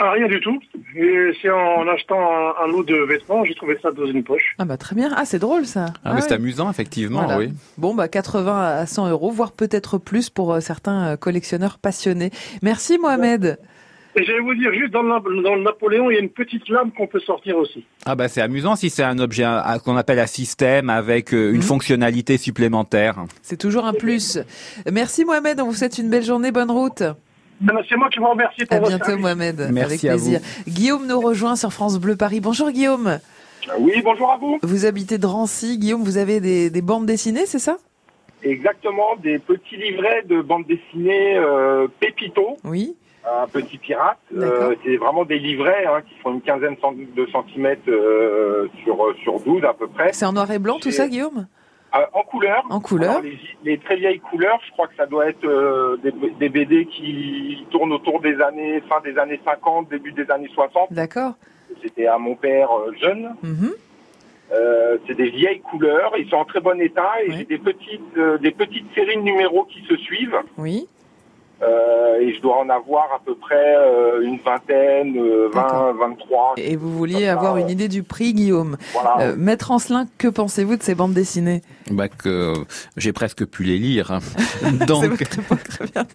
Ah, 0.00 0.12
rien 0.12 0.28
du 0.28 0.38
tout. 0.40 0.56
Et 0.94 1.32
c'est 1.42 1.50
en 1.50 1.88
achetant 1.88 2.20
un, 2.20 2.64
un 2.64 2.68
lot 2.68 2.84
de 2.84 2.94
vêtements, 2.94 3.44
j'ai 3.44 3.54
trouvé 3.56 3.76
ça 3.82 3.90
dans 3.90 4.06
une 4.06 4.22
poche. 4.22 4.54
Ah 4.58 4.64
bah 4.64 4.76
très 4.76 4.94
bien. 4.94 5.10
Ah 5.16 5.24
c'est 5.24 5.40
drôle 5.40 5.66
ça. 5.66 5.86
Ah, 6.04 6.14
mais 6.14 6.20
c'est 6.20 6.32
amusant, 6.34 6.70
effectivement, 6.70 7.24
Voilà. 7.24 7.38
oui. 7.38 7.52
Bon 7.78 7.96
bah 7.96 8.06
80 8.06 8.62
à 8.62 8.86
100 8.86 9.08
euros, 9.10 9.32
voire 9.32 9.50
peut-être 9.50 9.98
plus 9.98 10.30
pour 10.30 10.52
euh, 10.54 10.60
certains 10.60 11.00
euh, 11.08 11.16
collectionneurs 11.16 11.78
passionnés. 11.78 12.30
Merci 12.62 12.96
Mohamed. 12.98 13.58
Et 14.18 14.24
je 14.24 14.32
vais 14.32 14.40
vous 14.40 14.54
dire, 14.54 14.72
juste 14.74 14.90
dans 14.92 15.02
le, 15.02 15.42
dans 15.42 15.54
le 15.54 15.62
Napoléon, 15.62 16.10
il 16.10 16.14
y 16.14 16.16
a 16.16 16.20
une 16.20 16.28
petite 16.30 16.68
lame 16.68 16.90
qu'on 16.90 17.06
peut 17.06 17.20
sortir 17.20 17.56
aussi. 17.56 17.84
Ah 18.04 18.16
bah 18.16 18.26
c'est 18.26 18.40
amusant 18.40 18.74
si 18.74 18.90
c'est 18.90 19.04
un 19.04 19.18
objet 19.20 19.44
qu'on 19.84 19.96
appelle 19.96 20.18
un 20.18 20.26
système 20.26 20.90
avec 20.90 21.32
euh, 21.32 21.50
une 21.50 21.58
Mhm. 21.58 21.62
fonctionnalité 21.62 22.36
supplémentaire. 22.36 23.14
C'est 23.42 23.56
toujours 23.58 23.84
un 23.86 23.92
plus. 23.92 24.38
Merci 24.90 25.24
Mohamed, 25.24 25.60
on 25.60 25.66
vous 25.66 25.74
souhaite 25.74 25.98
une 25.98 26.10
belle 26.10 26.24
journée, 26.24 26.50
bonne 26.50 26.70
route. 26.70 27.02
Ben, 27.60 27.74
C'est 27.88 27.96
moi 27.96 28.08
qui 28.08 28.18
vous 28.18 28.28
remercie 28.30 28.64
pour 28.64 28.76
À 28.76 28.80
votre 28.80 28.88
bientôt 28.90 29.04
service. 29.04 29.22
Mohamed, 29.22 29.68
Merci 29.72 29.92
avec 29.92 30.04
à 30.04 30.08
plaisir. 30.14 30.40
Guillaume 30.66 31.06
nous 31.06 31.20
rejoint 31.20 31.54
sur 31.54 31.72
France 31.72 31.98
Bleu 32.00 32.16
Paris. 32.16 32.40
Bonjour 32.40 32.70
Guillaume. 32.72 33.18
Oui, 33.78 34.00
bonjour 34.02 34.32
à 34.32 34.36
vous. 34.38 34.58
Vous 34.62 34.84
habitez 34.86 35.18
Drancy. 35.18 35.78
Guillaume, 35.78 36.02
vous 36.02 36.16
avez 36.16 36.40
des, 36.40 36.70
des 36.70 36.82
bandes 36.82 37.06
dessinées, 37.06 37.46
c'est 37.46 37.58
ça? 37.58 37.76
Exactement, 38.42 39.16
des 39.22 39.38
petits 39.38 39.76
livrets 39.76 40.22
de 40.28 40.40
bande 40.40 40.64
dessinée 40.66 41.36
euh, 41.36 41.86
Pépito, 42.00 42.56
Oui. 42.64 42.94
Un 43.42 43.46
petit 43.46 43.78
pirate. 43.78 44.18
Euh, 44.36 44.74
c'est 44.84 44.96
vraiment 44.96 45.24
des 45.24 45.38
livrets 45.38 45.86
hein, 45.86 46.02
qui 46.08 46.14
font 46.20 46.32
une 46.34 46.42
quinzaine 46.42 46.76
de 47.16 47.26
centimètres 47.26 47.82
euh, 47.88 48.68
sur, 48.82 48.96
sur 49.22 49.40
12 49.40 49.64
à 49.64 49.74
peu 49.74 49.86
près. 49.88 50.12
C'est 50.12 50.26
en 50.26 50.32
noir 50.32 50.50
et 50.50 50.58
blanc 50.58 50.78
tout 50.80 50.90
ça 50.90 51.08
Guillaume? 51.08 51.46
Euh, 51.94 52.00
en 52.12 52.22
couleur. 52.22 52.64
En 52.68 52.80
couleur. 52.80 53.10
Alors, 53.12 53.22
les, 53.22 53.38
les 53.64 53.78
très 53.78 53.96
vieilles 53.96 54.20
couleurs, 54.20 54.60
je 54.66 54.72
crois 54.72 54.88
que 54.88 54.94
ça 54.96 55.06
doit 55.06 55.26
être 55.28 55.44
euh, 55.46 55.96
des, 56.02 56.12
des 56.38 56.48
BD 56.50 56.84
qui 56.86 57.66
tournent 57.70 57.92
autour 57.92 58.20
des 58.20 58.38
années, 58.42 58.82
fin 58.88 59.00
des 59.00 59.16
années 59.16 59.40
50, 59.44 59.88
début 59.88 60.12
des 60.12 60.30
années 60.30 60.50
60. 60.52 60.92
D'accord. 60.92 61.32
C'était 61.82 62.06
à 62.06 62.18
mon 62.18 62.34
père 62.34 62.68
euh, 62.72 62.92
jeune. 63.00 63.34
Mhm. 63.42 63.72
Euh, 64.52 64.96
c'est 65.06 65.14
des 65.14 65.28
vieilles 65.30 65.60
couleurs, 65.60 66.12
ils 66.18 66.28
sont 66.30 66.36
en 66.36 66.46
très 66.46 66.60
bon 66.60 66.80
état 66.80 67.22
et 67.22 67.30
j'ai 67.32 67.44
des 67.44 67.58
petites 67.58 68.16
euh, 68.16 68.38
des 68.38 68.50
petites 68.50 68.86
séries 68.94 69.16
de 69.16 69.20
numéros 69.20 69.64
qui 69.64 69.82
se 69.86 69.94
suivent 69.96 70.38
Oui. 70.56 70.88
Euh, 71.62 72.20
et 72.20 72.34
je 72.34 72.40
dois 72.40 72.58
en 72.58 72.68
avoir 72.68 73.12
à 73.14 73.20
peu 73.24 73.34
près 73.34 73.76
euh, 73.76 74.22
une 74.22 74.38
vingtaine, 74.38 75.16
euh, 75.16 75.48
20, 75.52 75.62
D'accord. 75.62 75.94
23. 75.94 76.54
Et 76.56 76.76
vous 76.76 76.90
vouliez 76.90 77.28
avoir 77.28 77.56
euh, 77.56 77.58
une 77.58 77.70
idée 77.70 77.88
du 77.88 78.02
prix, 78.02 78.32
Guillaume. 78.32 78.76
Voilà. 78.92 79.16
Euh, 79.20 79.34
Maître 79.36 79.70
Ancelin, 79.70 80.06
que 80.18 80.28
pensez-vous 80.28 80.76
de 80.76 80.82
ces 80.82 80.94
bandes 80.94 81.14
dessinées? 81.14 81.62
Bah 81.90 82.08
que 82.08 82.52
j'ai 82.96 83.12
presque 83.12 83.44
pu 83.46 83.64
les 83.64 83.78
lire. 83.78 84.10
hein. 84.10 84.20
Donc 84.86 85.22
époque, 85.22 85.64
très 85.68 85.86
bien. 85.86 86.06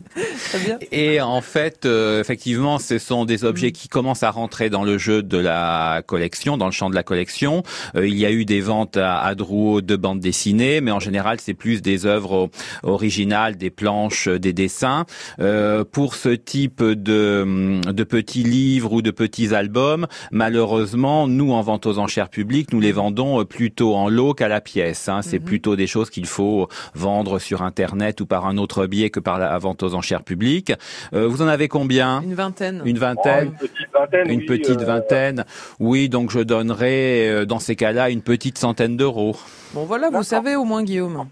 Très 0.50 0.60
bien. 0.60 0.77
Et 0.92 1.20
en 1.22 1.42
fait, 1.42 1.86
euh, 1.86 2.20
effectivement, 2.22 2.77
ce 2.77 3.00
sont 3.00 3.25
des 3.25 3.44
objets 3.44 3.72
qui 3.72 3.88
commencent 3.88 4.24
à 4.24 4.30
rentrer 4.32 4.70
dans 4.70 4.84
le 4.84 4.98
jeu 4.98 5.24
de 5.24 5.38
la 5.38 6.03
collection, 6.06 6.58
dans 6.58 6.65
le 6.68 6.72
champ 6.72 6.89
de 6.89 6.96
la 6.96 7.03
collection. 7.03 7.63
Euh, 7.96 8.08
il 8.08 8.15
y 8.18 8.25
a 8.25 8.32
eu 8.32 8.46
des 8.46 8.62
ventes 8.62 8.98
à, 8.98 9.20
à 9.20 9.34
Drouot 9.36 9.82
de 9.82 9.96
bandes 9.96 10.20
dessinées, 10.20 10.80
mais 10.82 10.92
en 10.92 11.00
général, 11.00 11.39
c'est 11.39 11.53
plus 11.56 11.82
des 11.82 12.06
œuvres 12.06 12.50
originales, 12.84 13.56
des 13.58 13.70
planches, 13.70 14.27
euh, 14.27 14.38
des 14.39 14.53
dessins. 14.53 15.06
Euh, 15.39 15.84
pour 15.84 16.15
ce 16.15 16.30
type 16.30 16.84
de, 16.84 17.82
de 17.92 18.03
petits 18.03 18.44
livres 18.44 18.94
ou 18.94 19.01
de 19.01 19.12
petits 19.12 19.56
albums, 19.56 20.08
malheureusement, 20.32 21.27
nous, 21.27 21.51
en 21.51 21.62
vente 21.62 21.86
aux 21.86 21.98
enchères 21.98 22.30
publiques, 22.30 22.72
nous 22.74 22.80
les 22.80 22.92
vendons 22.92 23.39
euh, 23.42 23.46
plutôt 23.46 23.96
en 23.96 24.10
lot 24.10 24.34
qu'à 24.34 24.48
la 24.48 24.62
pièce. 24.62 25.10
hein. 25.10 25.22
C'est 25.22 25.39
Mhm. 25.39 25.46
plutôt 25.46 25.62
des 25.67 25.88
choses 25.88 26.10
qu'il 26.10 26.25
faut 26.25 26.67
vendre 26.93 27.39
sur 27.39 27.62
Internet 27.62 28.22
ou 28.22 28.25
par 28.25 28.46
un 28.46 28.58
autre 28.58 28.86
biais 28.86 29.10
que 29.10 29.20
par 29.20 29.39
la 29.39 29.58
vente 29.58 29.84
aux 29.84 29.93
enchères 29.96 30.24
publiques. 30.24 30.74
Euh, 31.13 31.27
vous 31.27 31.41
en 31.41 31.48
avez 31.48 31.67
combien? 31.67 32.22
Une 32.22 32.34
vingtaine. 32.36 32.82
Une 32.86 32.98
Oh, 32.98 33.01
vingtaine 33.01 33.46
une 33.48 33.58
petite 33.58 33.88
vingtaine. 33.93 34.29
Une 34.29 34.39
oui, 34.39 34.46
petite 34.46 34.82
euh, 34.82 34.86
vingtaine 34.86 35.46
Oui, 35.79 36.10
donc 36.10 36.32
je 36.32 36.39
donnerai 36.39 37.29
euh, 37.29 37.46
dans 37.46 37.60
ces 37.60 37.75
cas-là 37.75 38.10
une 38.10 38.22
petite 38.22 38.58
centaine 38.58 38.98
d'euros. 38.98 39.36
Bon 39.74 39.86
voilà, 39.86 40.10
vous 40.10 40.24
savez 40.24 40.55
au 40.55 40.63
moins, 40.65 40.84
Guillaume. 40.84 41.25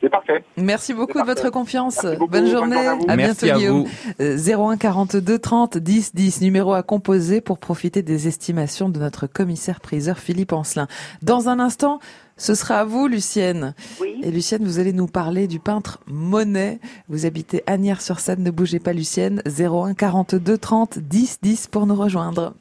C'est 0.00 0.10
parfait. 0.10 0.44
Merci 0.58 0.92
beaucoup 0.92 1.18
de 1.18 1.24
votre 1.24 1.48
confiance. 1.48 2.04
Beaucoup, 2.04 2.26
bonne 2.26 2.42
bonne 2.42 2.50
journée. 2.50 2.76
à 2.76 2.94
vous. 2.94 3.04
À 3.08 3.16
Merci 3.16 3.46
bientôt, 3.46 3.56
à 3.56 3.58
Guillaume. 3.58 3.84
vous. 3.84 4.22
Euh, 4.24 4.70
01 4.72 4.76
42 4.76 5.38
30 5.38 5.78
10 5.78 6.14
10, 6.14 6.40
numéro 6.42 6.74
à 6.74 6.82
composer 6.82 7.40
pour 7.40 7.58
profiter 7.58 8.02
des 8.02 8.28
estimations 8.28 8.90
de 8.90 8.98
notre 8.98 9.26
commissaire 9.26 9.80
priseur 9.80 10.18
Philippe 10.18 10.52
Ancelin. 10.52 10.88
Dans 11.22 11.48
un 11.48 11.58
instant, 11.58 12.00
ce 12.36 12.54
sera 12.54 12.80
à 12.80 12.84
vous, 12.84 13.06
Lucienne. 13.06 13.74
Oui. 14.00 14.20
Et 14.22 14.30
Lucienne, 14.30 14.64
vous 14.64 14.78
allez 14.78 14.92
nous 14.92 15.06
parler 15.06 15.46
du 15.46 15.60
peintre 15.60 16.00
Monet. 16.06 16.80
Vous 17.08 17.26
habitez 17.26 17.62
Agnières-sur-Seine, 17.66 18.42
ne 18.42 18.50
bougez 18.50 18.80
pas, 18.80 18.92
Lucienne. 18.92 19.42
01 19.46 19.94
42 19.94 20.58
30 20.58 20.98
10 20.98 21.38
10 21.42 21.66
pour 21.68 21.86
nous 21.86 21.94
rejoindre. 21.94 22.54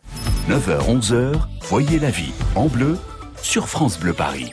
9h, 0.50 1.00
11h, 1.00 1.34
voyez 1.62 2.00
la 2.00 2.10
vie 2.10 2.34
en 2.56 2.68
bleu 2.68 2.98
sur 3.42 3.68
France 3.68 4.00
Bleu 4.00 4.14
Paris. 4.14 4.52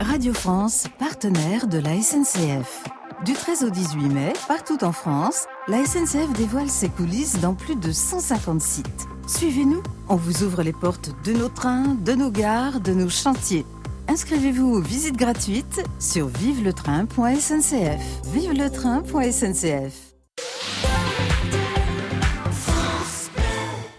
Radio 0.00 0.32
France, 0.34 0.86
partenaire 0.98 1.66
de 1.68 1.78
la 1.78 2.00
SNCF. 2.00 2.84
Du 3.24 3.32
13 3.32 3.64
au 3.64 3.70
18 3.70 4.08
mai, 4.10 4.32
partout 4.46 4.84
en 4.84 4.92
France, 4.92 5.46
la 5.66 5.84
SNCF 5.84 6.32
dévoile 6.34 6.68
ses 6.68 6.88
coulisses 6.88 7.40
dans 7.40 7.54
plus 7.54 7.74
de 7.74 7.90
150 7.90 8.60
sites. 8.60 9.08
Suivez-nous, 9.26 9.82
on 10.08 10.14
vous 10.14 10.44
ouvre 10.44 10.62
les 10.62 10.72
portes 10.72 11.10
de 11.24 11.32
nos 11.32 11.48
trains, 11.48 11.96
de 11.96 12.12
nos 12.12 12.30
gares, 12.30 12.78
de 12.78 12.92
nos 12.92 13.08
chantiers. 13.08 13.66
Inscrivez-vous 14.06 14.68
aux 14.68 14.80
visites 14.80 15.16
gratuites 15.16 15.82
sur 15.98 16.28
viveletrain.sncf. 16.28 18.00
Vive 18.26 18.52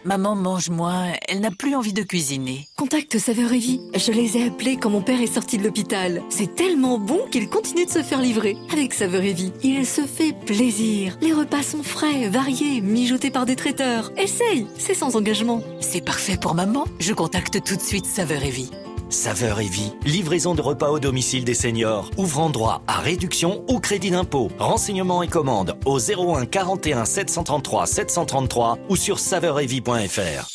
Maman 0.09 0.33
mange 0.33 0.71
moins, 0.71 1.11
elle 1.27 1.39
n'a 1.39 1.51
plus 1.51 1.75
envie 1.75 1.93
de 1.93 2.01
cuisiner. 2.01 2.67
Contacte 2.75 3.19
Saveur 3.19 3.53
et 3.53 3.59
Vie. 3.59 3.79
Je 3.93 4.11
les 4.11 4.37
ai 4.37 4.47
appelés 4.47 4.75
quand 4.75 4.89
mon 4.89 5.03
père 5.03 5.21
est 5.21 5.31
sorti 5.31 5.59
de 5.59 5.63
l'hôpital. 5.63 6.23
C'est 6.29 6.55
tellement 6.55 6.97
bon 6.97 7.19
qu'il 7.29 7.47
continue 7.47 7.85
de 7.85 7.91
se 7.91 8.01
faire 8.01 8.19
livrer. 8.19 8.57
Avec 8.73 8.95
Saveur 8.95 9.21
et 9.21 9.33
Vie, 9.33 9.53
il 9.61 9.85
se 9.85 10.07
fait 10.07 10.33
plaisir. 10.47 11.15
Les 11.21 11.31
repas 11.31 11.61
sont 11.61 11.83
frais, 11.83 12.27
variés, 12.27 12.81
mijotés 12.81 13.29
par 13.29 13.45
des 13.45 13.55
traiteurs. 13.55 14.11
Essaye, 14.17 14.65
c'est 14.79 14.95
sans 14.95 15.15
engagement. 15.15 15.61
C'est 15.79 16.03
parfait 16.03 16.37
pour 16.37 16.55
maman. 16.55 16.85
Je 16.99 17.13
contacte 17.13 17.63
tout 17.63 17.75
de 17.75 17.81
suite 17.81 18.07
Saveur 18.07 18.43
et 18.43 18.49
Vie. 18.49 18.71
Saveur 19.09 19.59
et 19.59 19.67
vie, 19.67 19.93
livraison 20.05 20.53
de 20.53 20.61
repas 20.61 20.89
au 20.89 20.99
domicile 20.99 21.43
des 21.43 21.55
seniors, 21.55 22.11
ouvrant 22.17 22.49
droit 22.49 22.83
à 22.87 22.99
réduction 22.99 23.63
ou 23.67 23.79
crédit 23.79 24.11
d'impôt. 24.11 24.49
Renseignements 24.59 25.23
et 25.23 25.27
commandes 25.27 25.75
au 25.85 25.99
01 25.99 26.45
41 26.45 27.05
733 27.05 27.87
733 27.87 28.77
ou 28.87 28.95
sur 28.95 29.19
saveuretvie.fr. 29.19 30.47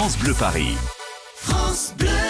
France 0.00 0.16
Bleu 0.18 0.34
Paris. 0.34 0.76
France 1.34 1.94
Bleu. 1.98 2.29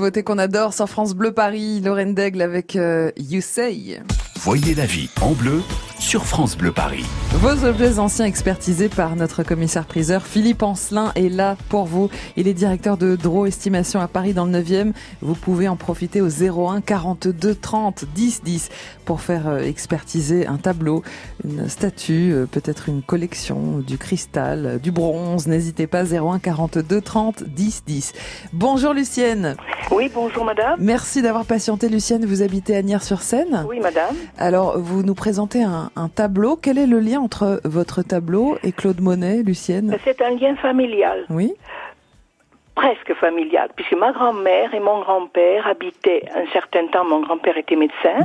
Nouveauté 0.00 0.22
qu'on 0.22 0.38
adore 0.38 0.72
sur 0.72 0.88
France 0.88 1.14
Bleu 1.14 1.30
Paris, 1.30 1.82
Lorraine 1.82 2.14
Daigle 2.14 2.40
avec 2.40 2.74
euh, 2.74 3.10
You 3.18 3.42
Say. 3.42 4.00
Voyez 4.42 4.74
la 4.74 4.86
vie 4.86 5.10
en 5.20 5.32
bleu 5.32 5.60
sur 5.98 6.24
France 6.24 6.56
Bleu 6.56 6.72
Paris. 6.72 7.04
Vos 7.34 7.66
objets 7.66 7.98
anciens 7.98 8.24
expertisés 8.24 8.88
par 8.88 9.14
notre 9.14 9.42
commissaire 9.42 9.84
priseur 9.84 10.26
Philippe 10.26 10.62
Ancelin 10.62 11.12
est 11.14 11.28
là 11.28 11.56
pour 11.68 11.84
vous. 11.84 12.08
Il 12.36 12.48
est 12.48 12.54
directeur 12.54 12.96
de 12.96 13.16
Draw 13.16 13.44
Estimation 13.44 14.00
à 14.00 14.08
Paris 14.08 14.32
dans 14.32 14.46
le 14.46 14.52
9e. 14.52 14.92
Vous 15.20 15.34
pouvez 15.34 15.68
en 15.68 15.76
profiter 15.76 16.22
au 16.22 16.28
01 16.28 16.80
42 16.80 17.54
30 17.54 18.06
10 18.14 18.42
10 18.42 18.68
pour 19.04 19.20
faire 19.20 19.46
euh, 19.46 19.58
expertiser 19.58 20.46
un 20.46 20.56
tableau, 20.56 21.02
une 21.44 21.68
statue, 21.68 22.32
euh, 22.32 22.46
peut-être 22.46 22.88
une 22.88 23.02
collection, 23.02 23.78
du 23.78 23.98
cristal, 23.98 24.66
euh, 24.66 24.78
du 24.78 24.90
bronze. 24.90 25.48
N'hésitez 25.48 25.86
pas 25.86 26.04
01 26.04 26.38
42 26.38 27.00
30 27.02 27.44
10 27.44 27.82
10. 27.86 28.12
Bonjour 28.54 28.94
Lucienne. 28.94 29.54
Oui, 29.90 30.10
bonjour 30.12 30.44
madame. 30.44 30.76
Merci 30.80 31.20
d'avoir 31.20 31.44
patienté 31.44 31.90
Lucienne. 31.90 32.24
Vous 32.24 32.42
habitez 32.42 32.74
à 32.74 32.82
Nières-sur-Seine. 32.82 33.66
Oui, 33.68 33.80
madame. 33.80 34.14
Alors, 34.38 34.78
vous 34.78 35.02
nous 35.02 35.14
présentez 35.14 35.62
un, 35.62 35.90
un 35.96 36.08
tableau. 36.08 36.56
Quel 36.56 36.78
est 36.78 36.86
le 36.86 36.98
lien 37.00 37.20
entre 37.20 37.60
votre 37.64 38.02
tableau 38.02 38.56
et 38.62 38.72
Claude 38.72 39.00
Monet, 39.00 39.42
Lucienne 39.42 39.96
C'est 40.04 40.22
un 40.22 40.30
lien 40.30 40.56
familial, 40.56 41.26
Oui. 41.30 41.52
presque 42.74 43.12
familial, 43.14 43.68
puisque 43.76 43.92
ma 43.92 44.12
grand-mère 44.12 44.72
et 44.74 44.80
mon 44.80 45.00
grand-père 45.00 45.66
habitaient 45.66 46.22
un 46.34 46.46
certain 46.52 46.86
temps, 46.86 47.04
mon 47.04 47.20
grand-père 47.20 47.58
était 47.58 47.76
médecin, 47.76 48.16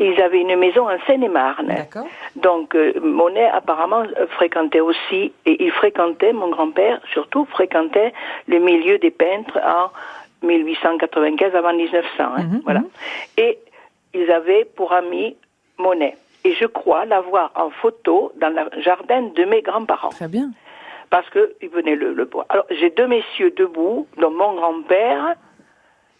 et 0.00 0.08
ils 0.08 0.20
avaient 0.20 0.40
une 0.40 0.56
maison 0.56 0.88
en 0.90 0.96
Seine-et-Marne. 1.06 1.72
Donc, 2.34 2.74
euh, 2.74 2.92
Monet 3.00 3.48
apparemment 3.48 4.02
euh, 4.02 4.26
fréquentait 4.30 4.80
aussi, 4.80 5.32
et 5.46 5.64
il 5.64 5.70
fréquentait, 5.70 6.32
mon 6.32 6.48
grand-père 6.50 7.00
surtout, 7.12 7.44
fréquentait 7.44 8.12
le 8.48 8.58
milieu 8.58 8.98
des 8.98 9.12
peintres 9.12 9.58
en 9.64 9.90
1895 10.44 11.54
avant 11.54 11.72
1900. 11.72 12.04
hein, 12.18 12.42
Mhm, 12.42 12.60
voilà. 12.64 12.82
Et 13.36 13.58
ils 14.14 14.30
avaient 14.32 14.64
pour 14.76 14.92
ami 14.92 15.36
Monet. 15.82 16.16
Et 16.44 16.54
je 16.54 16.66
crois 16.66 17.04
l'avoir 17.04 17.52
en 17.54 17.70
photo 17.70 18.32
dans 18.40 18.48
le 18.48 18.82
jardin 18.82 19.22
de 19.38 19.44
mes 19.44 19.62
grands-parents. 19.62 20.08
Très 20.10 20.28
bien. 20.28 20.50
Parce 21.10 21.28
qu'ils 21.30 21.68
venaient 21.68 21.94
le, 21.94 22.14
le 22.14 22.24
voir. 22.24 22.46
Alors, 22.48 22.66
j'ai 22.70 22.90
deux 22.90 23.06
messieurs 23.06 23.52
debout, 23.62 24.06
dont 24.20 24.30
mon 24.30 24.54
grand-père 24.54 25.34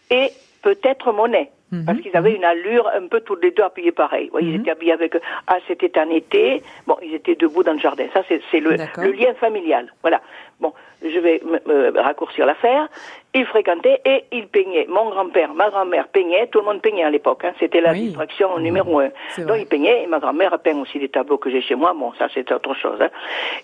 et 0.09 0.29
peut-être 0.61 1.11
Monet. 1.11 1.51
Mhm. 1.71 1.85
Parce 1.85 1.99
qu'ils 2.01 2.15
avaient 2.15 2.35
une 2.35 2.45
allure 2.45 2.87
un 2.93 3.07
peu 3.07 3.21
tous 3.21 3.35
les 3.35 3.51
deux 3.51 3.63
habillés 3.63 3.91
pareil. 3.91 4.29
Ils 4.39 4.55
étaient 4.55 4.69
habillés 4.71 4.93
avec... 4.93 5.17
Ah, 5.47 5.57
c'était 5.67 5.97
un 5.97 6.09
été. 6.11 6.61
Bon, 6.85 6.95
ils 7.01 7.15
étaient 7.15 7.35
debout 7.35 7.63
dans 7.63 7.73
le 7.73 7.79
jardin. 7.79 8.05
Ça, 8.13 8.21
c'est 8.29 8.59
le, 8.59 8.77
le 8.97 9.11
lien 9.11 9.33
familial. 9.33 9.91
Voilà. 10.03 10.21
Bon, 10.63 10.73
je 11.03 11.19
vais 11.19 11.41
me, 11.45 11.91
me 11.91 11.99
raccourcir 11.99 12.45
l'affaire. 12.45 12.87
Ils 13.35 13.45
fréquentaient 13.45 13.99
et 14.05 14.23
ils 14.31 14.47
peignaient. 14.47 14.85
Mon 14.87 15.09
grand-père, 15.09 15.53
ma 15.53 15.69
grand-mère 15.69 16.07
peignaient. 16.07 16.47
Tout 16.47 16.59
le 16.59 16.65
monde 16.65 16.81
peignait 16.81 17.03
à 17.03 17.09
l'époque. 17.09 17.43
Hein. 17.43 17.53
C'était 17.59 17.81
la 17.81 17.93
distraction 17.93 18.57
numéro 18.59 18.99
un. 18.99 19.09
Donc, 19.37 19.47
vrai. 19.47 19.61
ils 19.61 19.67
peignaient 19.67 20.03
et 20.03 20.07
ma 20.07 20.19
grand-mère 20.19 20.57
peint 20.59 20.79
aussi 20.79 20.97
des 20.99 21.09
tableaux 21.09 21.37
que 21.37 21.49
j'ai 21.51 21.61
chez 21.61 21.75
moi. 21.75 21.93
Bon, 21.93 22.13
ça, 22.13 22.27
c'est 22.33 22.49
autre 22.51 22.73
chose. 22.75 22.99
hein. 23.01 23.09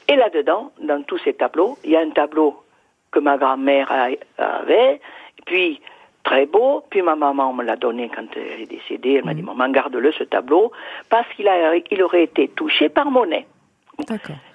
Et 0.09 0.15
là-dedans, 0.15 0.71
dans 0.81 1.01
tous 1.03 1.19
ces 1.19 1.33
tableaux, 1.33 1.77
il 1.85 1.91
y 1.91 1.95
a 1.95 2.01
un 2.01 2.09
tableau 2.09 2.55
que 3.12 3.19
ma 3.19 3.38
grand-mère 3.38 3.91
avait, 4.38 4.99
puis 5.45 5.81
très 6.23 6.45
beau, 6.45 6.83
puis 6.89 7.01
ma 7.01 7.15
maman 7.15 7.53
me 7.53 7.63
l'a 7.63 7.75
donné 7.75 8.09
quand 8.13 8.25
elle 8.35 8.62
est 8.63 8.65
décédée, 8.69 9.13
elle 9.13 9.25
m'a 9.25 9.33
dit, 9.33 9.41
maman, 9.41 9.69
garde-le, 9.69 10.12
ce 10.12 10.23
tableau, 10.25 10.71
parce 11.09 11.27
qu'il 11.35 11.47
a, 11.47 11.75
il 11.89 12.03
aurait 12.03 12.23
été 12.23 12.49
touché 12.49 12.89
par 12.89 13.09
Monet. 13.09 13.47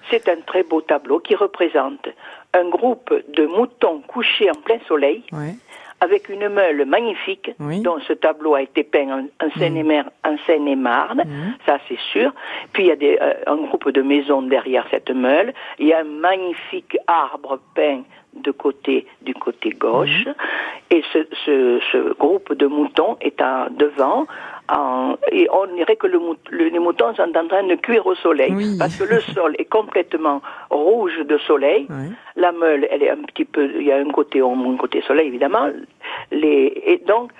C'est 0.09 0.27
un 0.29 0.37
très 0.45 0.63
beau 0.63 0.81
tableau 0.81 1.19
qui 1.19 1.35
représente 1.35 2.07
un 2.53 2.69
groupe 2.69 3.13
de 3.35 3.45
moutons 3.45 4.01
couchés 4.07 4.49
en 4.49 4.53
plein 4.61 4.79
soleil, 4.87 5.23
Ouais. 5.31 5.55
avec 6.01 6.29
une 6.29 6.47
meule 6.49 6.85
magnifique, 6.85 7.51
dont 7.81 7.99
ce 7.99 8.13
tableau 8.13 8.53
a 8.55 8.61
été 8.61 8.83
peint 8.83 9.09
en, 9.41 9.47
en 9.47 10.37
Seine-et-Marne, 10.45 11.23
ça 11.65 11.77
c'est 11.87 11.99
sûr. 12.11 12.33
Puis 12.73 12.83
il 12.83 12.87
y 12.87 12.91
a 12.91 12.95
des, 12.95 13.17
euh, 13.21 13.33
un 13.47 13.55
groupe 13.55 13.89
de 13.89 14.01
maisons 14.01 14.41
derrière 14.41 14.85
cette 14.91 15.09
meule. 15.09 15.53
Il 15.79 15.87
y 15.87 15.93
a 15.93 15.99
un 15.99 16.03
magnifique 16.03 16.97
arbre 17.07 17.59
peint 17.73 18.03
de 18.35 18.51
côté 18.51 19.05
du 19.21 19.33
côté 19.33 19.69
gauche, 19.71 20.25
et 20.91 21.01
ce, 21.13 21.19
ce, 21.45 21.79
ce 21.91 22.13
groupe 22.13 22.53
de 22.53 22.67
moutons 22.67 23.17
est 23.21 23.41
en 23.41 23.67
devant. 23.71 24.27
En, 24.67 25.15
et 25.31 25.47
on 25.51 25.67
dirait 25.75 25.95
que 25.95 26.07
le, 26.07 26.19
le- 26.49 26.69
les 26.69 26.79
moutons 26.79 27.13
sont 27.15 27.37
en 27.37 27.47
train 27.47 27.63
de 27.63 27.75
cuire 27.75 28.05
au 28.07 28.15
soleil, 28.15 28.51
parce 28.79 28.95
que 28.97 29.03
le 29.03 29.19
sol 29.21 29.55
est 29.59 29.69
complètement 29.69 30.41
rouge 30.71 31.17
de 31.19 31.37
soleil. 31.39 31.87
La 32.35 32.51
meule, 32.51 32.87
elle 32.89 33.03
est 33.03 33.09
un 33.11 33.17
petit 33.23 33.45
peu, 33.45 33.69
il 33.79 33.83
y 33.85 33.91
a 33.91 33.97
un 33.97 34.09
côté 34.09 34.41
ombre, 34.41 34.71
un 34.71 34.77
côté 34.77 35.01
soleil 35.01 35.27
évidemment. 35.27 35.69
Les, 36.31 36.81
et 36.85 36.97
donc, 37.07 37.31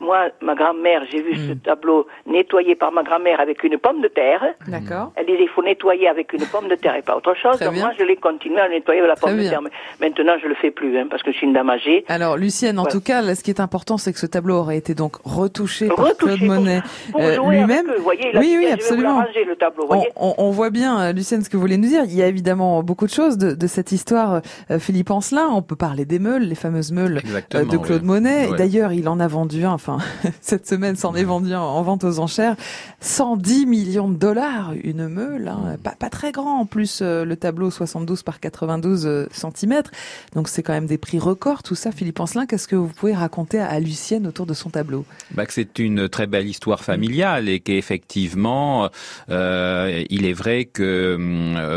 moi, 0.00 0.28
ma 0.42 0.54
grand-mère, 0.54 1.02
j'ai 1.10 1.22
vu 1.22 1.34
ce 1.48 1.52
tableau 1.54 2.06
nettoyé 2.26 2.74
par 2.74 2.92
ma 2.92 3.02
grand-mère 3.02 3.40
avec 3.40 3.62
une 3.64 3.78
pomme 3.78 4.00
de 4.02 4.08
terre. 4.08 4.42
D'accord. 4.68 5.12
Elle 5.16 5.26
disait, 5.26 5.42
il 5.44 5.48
faut 5.48 5.62
nettoyer 5.62 6.08
avec 6.08 6.32
une 6.32 6.44
pomme 6.46 6.68
de 6.68 6.74
terre 6.74 6.94
et 6.96 7.02
pas 7.02 7.16
autre 7.16 7.34
chose. 7.34 7.56
Très 7.56 7.64
Donc 7.66 7.74
bien. 7.74 7.84
moi, 7.86 7.94
je 7.98 8.04
l'ai 8.04 8.16
continué 8.16 8.60
à 8.60 8.68
nettoyer 8.68 9.00
avec 9.00 9.08
la 9.10 9.16
Très 9.16 9.30
pomme 9.30 9.42
de 9.42 9.48
terre. 9.48 9.62
Mais 9.62 9.70
maintenant, 10.00 10.34
je 10.42 10.48
le 10.48 10.54
fais 10.54 10.70
plus, 10.70 10.98
hein, 10.98 11.06
parce 11.10 11.22
que 11.22 11.32
je 11.32 11.36
suis 11.38 11.46
une 11.46 11.52
dame 11.52 11.70
âgée. 11.70 12.04
Alors, 12.08 12.36
Lucienne, 12.36 12.78
en 12.78 12.82
Voilà. 12.82 12.92
tout 12.94 13.00
cas, 13.02 13.22
là, 13.22 13.34
ce 13.34 13.42
qui 13.42 13.50
est 13.50 13.60
important, 13.60 13.96
c'est 13.98 14.12
que 14.12 14.18
ce 14.18 14.26
tableau 14.26 14.56
aurait 14.56 14.76
été 14.76 14.94
donc 14.94 15.16
retouché, 15.24 15.88
par 15.88 16.16
Claude 16.16 16.42
Monet 16.42 16.80
euh, 17.18 17.36
lui-même. 17.50 17.86
oui, 18.04 18.56
oui, 18.58 18.66
absolument. 18.70 19.22
le 19.22 19.54
tableau, 19.56 19.84
On, 19.84 19.86
voyez. 19.86 20.08
on- 20.16 20.34
on 20.38 20.50
voit 20.50 20.70
bien, 20.70 21.00
euh, 21.00 21.12
Lucienne, 21.12 21.42
ce 21.42 21.48
que 21.48 21.56
vous 21.56 21.60
voulez 21.62 21.76
nous 21.78 21.88
dire. 21.88 22.04
Il 22.04 22.14
y 22.14 22.22
a 22.22 22.26
évidemment 22.26 22.82
beaucoup 22.82 23.06
de 23.06 23.10
choses 23.12 23.38
de, 23.38 23.52
de 23.54 23.66
cette 23.66 23.92
histoire. 23.92 24.40
euh, 24.70 24.78
Philippe 24.78 25.10
Ancelin, 25.10 25.48
on 25.52 25.62
peut 25.62 25.76
parler 25.76 26.04
des 26.04 26.18
meules, 26.18 26.42
les 26.42 26.54
fameuses 26.54 26.92
meules 26.92 27.20
euh, 27.54 27.64
de 27.64 27.76
Claude 27.76 28.00
oui. 28.02 28.06
Monet. 28.06 28.48
Ouais. 28.48 28.56
D'ailleurs, 28.56 28.92
il 28.92 29.08
en 29.08 29.20
a 29.20 29.26
vendu 29.28 29.64
un, 29.64 29.78
enfin, 29.86 30.04
cette 30.40 30.66
semaine 30.66 30.96
s'en 30.96 31.14
est 31.14 31.24
vendu 31.24 31.54
en 31.54 31.82
vente 31.82 32.04
aux 32.04 32.18
enchères. 32.18 32.56
110 33.00 33.66
millions 33.66 34.08
de 34.08 34.16
dollars, 34.16 34.72
une 34.82 35.08
meule, 35.08 35.48
hein, 35.48 35.76
pas, 35.82 35.94
pas 35.98 36.10
très 36.10 36.32
grand 36.32 36.60
en 36.60 36.66
plus, 36.66 37.00
euh, 37.02 37.24
le 37.24 37.36
tableau 37.36 37.70
72 37.70 38.22
par 38.22 38.40
92 38.40 39.28
cm. 39.30 39.82
Donc 40.34 40.48
c'est 40.48 40.62
quand 40.62 40.72
même 40.72 40.86
des 40.86 40.98
prix 40.98 41.18
records, 41.18 41.62
tout 41.62 41.74
ça. 41.74 41.92
Philippe 41.92 42.20
Ancelin, 42.20 42.46
qu'est-ce 42.46 42.68
que 42.68 42.76
vous 42.76 42.88
pouvez 42.88 43.14
raconter 43.14 43.60
à 43.60 43.78
Lucienne 43.80 44.26
autour 44.26 44.46
de 44.46 44.54
son 44.54 44.70
tableau? 44.70 45.04
Bah, 45.32 45.46
que 45.46 45.52
c'est 45.52 45.78
une 45.78 46.08
très 46.08 46.26
belle 46.26 46.48
histoire 46.48 46.82
familiale 46.82 47.48
et 47.48 47.60
qu'effectivement, 47.60 48.88
euh, 49.30 50.04
il 50.10 50.26
est 50.26 50.32
vrai 50.32 50.64
que 50.64 51.16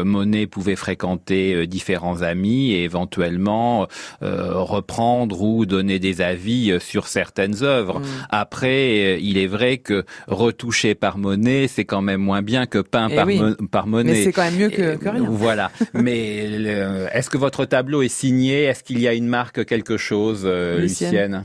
Monet 0.03 0.47
pouvait 0.47 0.75
fréquenter 0.75 1.53
euh, 1.53 1.67
différents 1.67 2.21
amis 2.21 2.71
et 2.71 2.83
éventuellement 2.83 3.87
euh, 4.23 4.53
reprendre 4.55 5.41
ou 5.41 5.65
donner 5.65 5.99
des 5.99 6.21
avis 6.21 6.71
euh, 6.71 6.79
sur 6.79 7.07
certaines 7.07 7.63
œuvres. 7.63 7.98
Après, 8.29 9.15
euh, 9.15 9.17
il 9.21 9.38
est 9.38 9.47
vrai 9.47 9.77
que 9.77 10.05
retouché 10.27 10.95
par 10.95 11.17
Monet, 11.17 11.67
c'est 11.67 11.85
quand 11.85 12.01
même 12.01 12.21
moins 12.21 12.41
bien 12.41 12.65
que 12.65 12.79
peint 12.79 13.07
Eh 13.12 13.15
par, 13.15 13.27
oui. 13.27 13.41
Par 13.71 13.88
Monet. 13.88 14.12
Mais 14.12 14.23
c'est 14.23 14.31
quand 14.31 14.43
même 14.43 14.55
mieux 14.57 14.69
que, 14.69 14.95
que 14.95 15.09
rien. 15.09 15.25
Voilà. 15.29 15.71
Mais 15.93 16.47
le- 16.47 17.07
est-ce 17.13 17.29
que 17.29 17.38
votre 17.38 17.65
tableau 17.65 18.01
est 18.01 18.07
signé? 18.09 18.63
Est-ce 18.63 18.83
qu'il 18.83 18.99
y 18.99 19.07
a 19.07 19.13
une 19.13 19.27
marque, 19.27 19.65
quelque 19.65 19.97
chose, 19.97 20.43
euh, 20.45 20.79
Lucienne 20.79 21.12
Lucienne? 21.12 21.43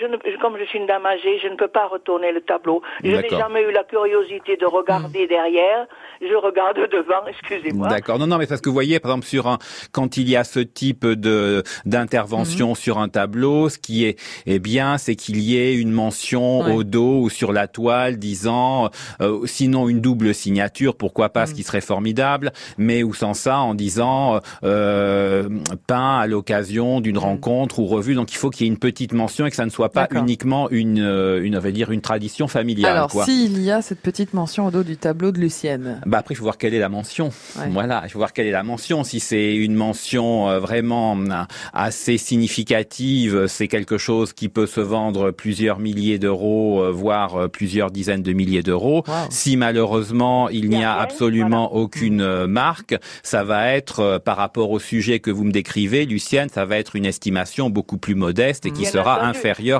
Je 0.00 0.06
ne- 0.06 0.16
je- 0.24 0.38
comme 0.40 0.56
je 0.58 0.64
suis 0.64 0.78
une 0.78 0.86
dame 0.86 1.04
âgée, 1.06 1.38
je 1.42 1.48
ne 1.48 1.56
peux 1.56 1.68
pas 1.68 1.86
retourner 1.88 2.32
le 2.32 2.40
tableau. 2.40 2.82
Je 3.02 3.10
n'ai 3.10 3.28
jamais 3.28 3.62
eu 3.62 3.72
la 3.72 3.84
curiosité 3.84 4.56
de 4.56 4.66
regarder 4.66 5.26
derrière. 5.26 5.86
Je 6.20 6.34
regarde 6.34 6.76
devant, 6.92 7.26
excusez-moi. 7.28 7.88
D'accord. 7.88 8.18
Non, 8.18 8.26
non, 8.26 8.38
mais 8.38 8.46
parce 8.46 8.60
que 8.60 8.68
vous 8.68 8.74
voyez, 8.74 9.00
par 9.00 9.12
exemple, 9.12 9.26
sur 9.26 9.46
un, 9.46 9.58
quand 9.92 10.16
il 10.16 10.28
y 10.28 10.36
a 10.36 10.44
ce 10.44 10.60
type 10.60 11.06
de 11.06 11.62
d'intervention 11.86 12.74
sur 12.74 12.98
un 12.98 13.08
tableau, 13.08 13.68
ce 13.68 13.78
qui 13.78 14.04
est, 14.04 14.18
est 14.46 14.58
bien, 14.58 14.98
c'est 14.98 15.16
qu'il 15.16 15.38
y 15.40 15.56
ait 15.58 15.74
une 15.74 15.90
mention 15.90 16.60
Ouais. 16.60 16.72
au 16.74 16.84
dos 16.84 17.20
ou 17.22 17.30
sur 17.30 17.52
la 17.52 17.66
toile 17.68 18.18
disant, 18.18 18.90
euh, 19.20 19.40
sinon 19.46 19.88
une 19.88 20.00
double 20.00 20.34
signature, 20.34 20.96
pourquoi 20.96 21.28
pas, 21.30 21.46
ce 21.46 21.54
qui 21.54 21.62
serait 21.62 21.80
formidable, 21.80 22.52
mais 22.78 23.02
ou 23.02 23.14
sans 23.14 23.34
ça, 23.34 23.58
en 23.58 23.74
disant 23.74 24.40
euh, 24.64 25.48
peint 25.86 26.18
à 26.18 26.26
l'occasion 26.26 27.00
d'une 27.00 27.18
rencontre 27.18 27.78
ou 27.78 27.86
revue. 27.86 28.14
Donc, 28.14 28.32
il 28.32 28.36
faut 28.36 28.50
qu'il 28.50 28.66
y 28.66 28.68
ait 28.68 28.72
une 28.72 28.78
petite 28.78 29.12
mention 29.12 29.46
et 29.46 29.50
que 29.50 29.56
ça 29.56 29.64
ne 29.64 29.70
soit 29.70 29.87
pas 29.88 30.08
uniquement 30.12 30.70
une, 30.70 31.00
euh, 31.00 31.42
une, 31.42 31.56
on 31.56 31.60
va 31.60 31.70
dire, 31.70 31.90
une 31.90 32.00
tradition 32.00 32.48
familiale. 32.48 32.92
Alors, 32.92 33.24
s'il 33.24 33.60
y 33.62 33.70
a 33.70 33.82
cette 33.82 34.00
petite 34.00 34.34
mention 34.34 34.66
au 34.66 34.70
dos 34.70 34.82
du 34.82 34.96
tableau 34.96 35.32
de 35.32 35.38
Lucienne. 35.38 36.00
Bah 36.06 36.18
après, 36.18 36.34
il 36.34 36.36
faut 36.36 36.44
voir 36.44 36.58
quelle 36.58 36.74
est 36.74 36.78
la 36.78 36.88
mention. 36.88 37.30
Ouais. 37.58 37.68
Voilà, 37.70 38.02
il 38.04 38.10
faut 38.10 38.18
voir 38.18 38.32
quelle 38.32 38.46
est 38.46 38.52
la 38.52 38.62
mention. 38.62 39.04
Si 39.04 39.20
c'est 39.20 39.54
une 39.54 39.74
mention 39.74 40.48
euh, 40.48 40.58
vraiment 40.60 41.16
euh, 41.16 41.42
assez 41.72 42.18
significative, 42.18 43.46
c'est 43.46 43.68
quelque 43.68 43.98
chose 43.98 44.32
qui 44.32 44.48
peut 44.48 44.66
se 44.66 44.80
vendre 44.80 45.30
plusieurs 45.30 45.78
milliers 45.78 46.18
d'euros, 46.18 46.92
voire 46.92 47.48
plusieurs 47.50 47.90
dizaines 47.90 48.22
de 48.22 48.32
milliers 48.32 48.62
d'euros. 48.62 49.04
Wow. 49.06 49.14
Si 49.30 49.56
malheureusement 49.56 50.48
il 50.48 50.68
n'y 50.68 50.84
a 50.84 50.96
absolument 50.98 51.74
aucune 51.74 52.46
marque, 52.46 52.96
ça 53.22 53.44
va 53.44 53.72
être 53.72 54.20
par 54.24 54.36
rapport 54.36 54.70
au 54.70 54.78
sujet 54.78 55.20
que 55.20 55.30
vous 55.30 55.44
me 55.44 55.52
décrivez, 55.52 56.06
Lucienne, 56.06 56.48
ça 56.48 56.64
va 56.64 56.76
être 56.78 56.96
une 56.96 57.06
estimation 57.06 57.70
beaucoup 57.70 57.98
plus 57.98 58.14
modeste 58.14 58.66
et 58.66 58.70
qui 58.70 58.82
Bien 58.82 58.90
sera 58.90 59.14
entendu. 59.16 59.28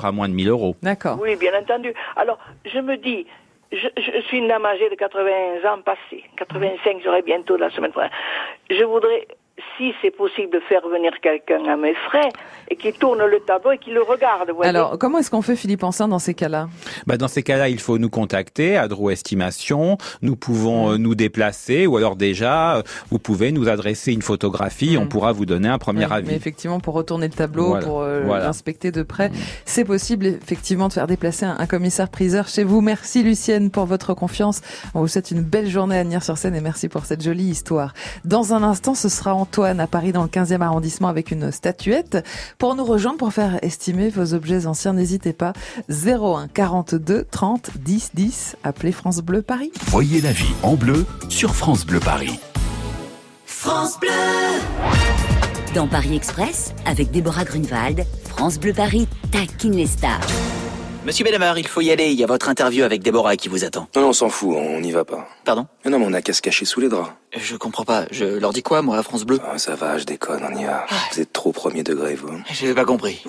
À 0.05 0.11
moins 0.11 0.29
de 0.29 0.33
1000 0.33 0.49
euros. 0.49 0.75
D'accord. 0.81 1.17
Oui, 1.21 1.35
bien 1.35 1.57
entendu. 1.59 1.93
Alors, 2.15 2.37
je 2.65 2.79
me 2.79 2.97
dis, 2.97 3.25
je, 3.71 3.87
je 3.97 4.21
suis 4.21 4.37
une 4.37 4.47
dame 4.47 4.65
âgée 4.65 4.89
de 4.89 4.95
80 4.95 5.71
ans 5.71 5.81
passée. 5.81 6.23
85, 6.37 6.97
j'aurai 7.03 7.21
bientôt 7.21 7.57
la 7.57 7.69
semaine 7.69 7.91
prochaine. 7.91 8.11
Je 8.69 8.83
voudrais, 8.83 9.27
si 9.77 9.93
c'est 10.01 10.11
possible, 10.15 10.51
de 10.53 10.59
faire 10.61 10.81
venir 10.87 11.11
quelqu'un 11.21 11.63
à 11.71 11.75
mes 11.75 11.93
frais 11.95 12.29
et 12.69 12.75
qui 12.75 12.93
tourne 12.93 13.23
le 13.25 13.39
tableau 13.41 13.71
et 13.71 13.77
qui 13.77 13.91
le 13.91 14.01
regarde. 14.01 14.49
voyez. 14.51 14.69
Alors, 14.69 14.97
comment 14.97 15.17
est-ce 15.19 15.31
qu'on 15.31 15.41
fait 15.41 15.55
Philippe 15.55 15.83
Ancin 15.83 16.07
dans 16.07 16.19
ces 16.19 16.33
cas-là? 16.33 16.67
Bah 17.07 17.17
dans 17.17 17.27
ces 17.27 17.43
cas-là, 17.43 17.69
il 17.69 17.79
faut 17.79 17.97
nous 17.97 18.09
contacter 18.09 18.77
à 18.77 18.87
Draw 18.87 19.09
Estimation. 19.11 19.97
Nous 20.21 20.35
pouvons 20.35 20.91
euh, 20.91 20.97
nous 20.97 21.15
déplacer 21.15 21.87
ou 21.87 21.97
alors 21.97 22.15
déjà, 22.15 22.77
euh, 22.77 22.81
vous 23.11 23.19
pouvez 23.19 23.51
nous 23.51 23.67
adresser 23.69 24.11
une 24.13 24.21
photographie. 24.21 24.97
On 24.99 25.07
pourra 25.07 25.31
vous 25.31 25.45
donner 25.45 25.67
un 25.69 25.77
premier 25.77 26.05
Oui, 26.05 26.11
avis. 26.13 26.27
Mais 26.29 26.35
effectivement, 26.35 26.79
pour 26.79 26.93
retourner 26.93 27.27
le 27.27 27.33
tableau, 27.33 27.69
Voilà, 27.69 27.85
pour 27.85 28.01
euh, 28.01 28.21
voilà. 28.25 28.45
l'inspecter 28.45 28.91
de 28.91 29.03
près, 29.03 29.31
c'est 29.65 29.85
possible 29.85 30.25
effectivement 30.25 30.87
de 30.87 30.93
faire 30.93 31.07
déplacer 31.07 31.45
un, 31.45 31.55
un 31.59 31.65
commissaire-priseur 31.67 32.47
chez 32.47 32.63
vous. 32.63 32.81
Merci 32.81 33.23
Lucienne 33.23 33.71
pour 33.71 33.85
votre 33.85 34.13
confiance. 34.13 34.61
On 34.93 35.01
vous 35.01 35.07
souhaite 35.07 35.31
une 35.31 35.41
belle 35.41 35.67
journée 35.67 35.97
à 35.97 36.03
Nières-sur-Seine 36.03 36.55
et 36.55 36.61
merci 36.61 36.87
pour 36.89 37.05
cette 37.05 37.23
jolie 37.23 37.45
histoire. 37.49 37.93
Dans 38.25 38.53
un 38.53 38.63
instant, 38.63 38.93
ce 38.95 39.09
sera 39.09 39.33
Antoine 39.49 39.79
à 39.79 39.87
Paris 39.87 40.11
dans 40.11 40.21
le 40.21 40.29
15e 40.29 40.61
arrondissement 40.61 41.07
avec 41.07 41.31
une 41.31 41.51
statuette. 41.51 42.23
Pour 42.59 42.75
nous 42.75 42.85
rejoindre, 42.85 43.17
pour 43.17 43.33
faire 43.33 43.57
estimer 43.63 44.09
vos 44.09 44.35
objets 44.35 44.67
anciens, 44.67 44.93
n'hésitez 44.93 45.33
pas. 45.33 45.53
01 45.89 46.49
42 46.53 47.25
30 47.31 47.71
10 47.79 48.11
10. 48.13 48.57
Appelez 48.63 48.91
France 48.91 49.21
Bleu 49.21 49.41
Paris. 49.41 49.71
Voyez 49.87 50.21
la 50.21 50.31
vie 50.33 50.53
en 50.61 50.75
bleu 50.75 51.03
sur 51.29 51.55
France 51.55 51.83
Bleu 51.83 51.99
Paris. 51.99 52.39
France 53.47 53.99
Bleu 53.99 54.09
Dans 55.73 55.87
Paris 55.87 56.15
Express, 56.15 56.75
avec 56.85 57.09
Déborah 57.09 57.43
Grunewald, 57.43 58.05
France 58.25 58.59
Bleu 58.59 58.73
Paris 58.73 59.07
taquine 59.31 59.75
les 59.75 59.87
stars. 59.87 60.21
Monsieur 61.05 61.23
Benabar, 61.23 61.57
il 61.57 61.67
faut 61.67 61.79
y 61.79 61.91
aller. 61.91 62.11
Il 62.11 62.19
y 62.19 62.25
a 62.25 62.27
votre 62.27 62.49
interview 62.49 62.83
avec 62.83 63.01
Déborah 63.01 63.37
qui 63.37 63.47
vous 63.47 63.63
attend. 63.63 63.87
Non, 63.95 64.01
non, 64.01 64.07
on 64.09 64.13
s'en 64.13 64.27
fout, 64.29 64.53
on 64.55 64.81
n'y 64.81 64.91
va 64.91 65.05
pas. 65.05 65.27
Pardon? 65.45 65.65
Mais 65.85 65.91
non, 65.91 65.97
mais 65.97 66.05
on 66.05 66.13
a 66.13 66.21
qu'à 66.21 66.33
se 66.33 66.41
cacher 66.41 66.65
sous 66.65 66.81
les 66.81 66.89
draps. 66.89 67.09
Je 67.37 67.55
comprends 67.55 67.85
pas. 67.85 68.05
Je 68.11 68.25
leur 68.25 68.51
dis 68.51 68.63
quoi, 68.63 68.81
moi, 68.81 68.97
à 68.97 69.03
France 69.03 69.23
Bleu? 69.23 69.39
Ah, 69.49 69.57
ça 69.57 69.75
va, 69.75 69.97
je 69.97 70.03
déconne, 70.03 70.43
on 70.43 70.59
y 70.59 70.65
va. 70.65 70.85
Vous 71.13 71.21
êtes 71.21 71.31
trop 71.31 71.53
premier 71.53 71.83
degré, 71.83 72.15
vous. 72.15 72.29
J'ai 72.51 72.73
pas 72.73 72.83
compris. 72.83 73.23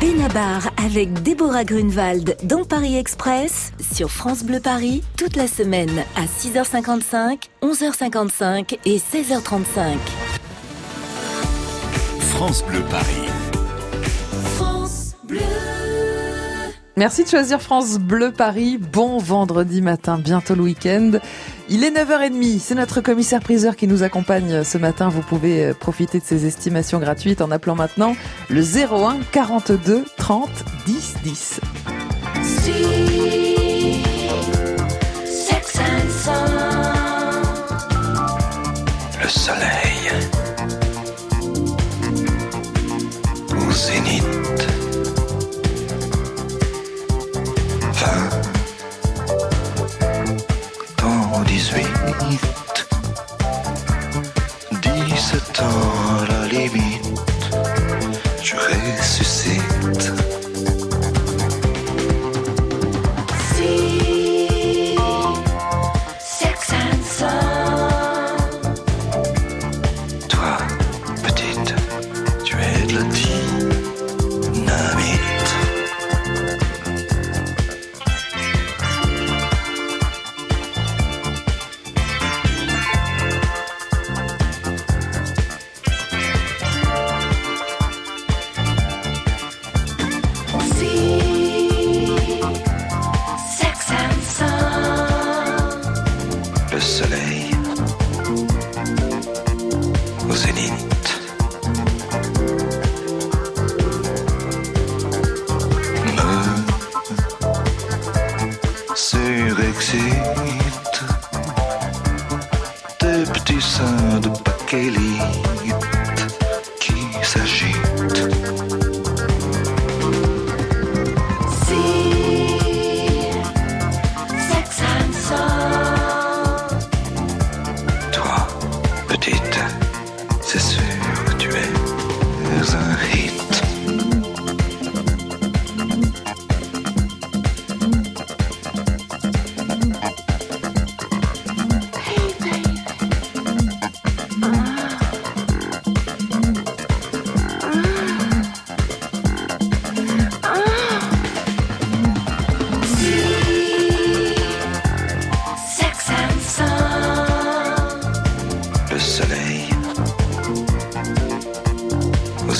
Benabar 0.00 0.68
avec 0.84 1.22
Déborah 1.22 1.64
Grunewald 1.64 2.36
dans 2.42 2.64
Paris 2.64 2.98
Express 2.98 3.72
sur 3.94 4.10
France 4.10 4.44
Bleu 4.44 4.60
Paris 4.60 5.02
toute 5.16 5.36
la 5.36 5.48
semaine 5.48 6.04
à 6.16 6.26
6h55, 6.26 7.44
11h55 7.62 8.78
et 8.84 8.98
16h35. 8.98 9.96
France 12.34 12.62
Bleu 12.66 12.82
Paris. 12.90 13.30
France 14.56 15.14
Bleu. 15.24 15.40
Merci 16.98 17.24
de 17.24 17.28
choisir 17.28 17.60
France 17.60 17.98
Bleu 17.98 18.32
Paris. 18.32 18.78
Bon 18.78 19.18
vendredi 19.18 19.82
matin, 19.82 20.16
bientôt 20.16 20.54
le 20.54 20.62
week-end. 20.62 21.12
Il 21.68 21.84
est 21.84 21.90
9h30, 21.90 22.58
c'est 22.58 22.74
notre 22.74 23.02
commissaire 23.02 23.40
priseur 23.40 23.76
qui 23.76 23.86
nous 23.86 24.02
accompagne 24.02 24.64
ce 24.64 24.78
matin. 24.78 25.10
Vous 25.10 25.20
pouvez 25.20 25.74
profiter 25.74 26.20
de 26.20 26.24
ces 26.24 26.46
estimations 26.46 26.98
gratuites 26.98 27.42
en 27.42 27.50
appelant 27.50 27.74
maintenant 27.74 28.16
le 28.48 28.62
01 28.62 29.18
42 29.30 30.06
30 30.16 30.48
10 30.86 31.14
10. 31.22 31.60
Sex 35.26 35.78
and 35.78 36.10
Sun. 36.10 36.32
Le 39.22 39.28
soleil. 39.28 39.75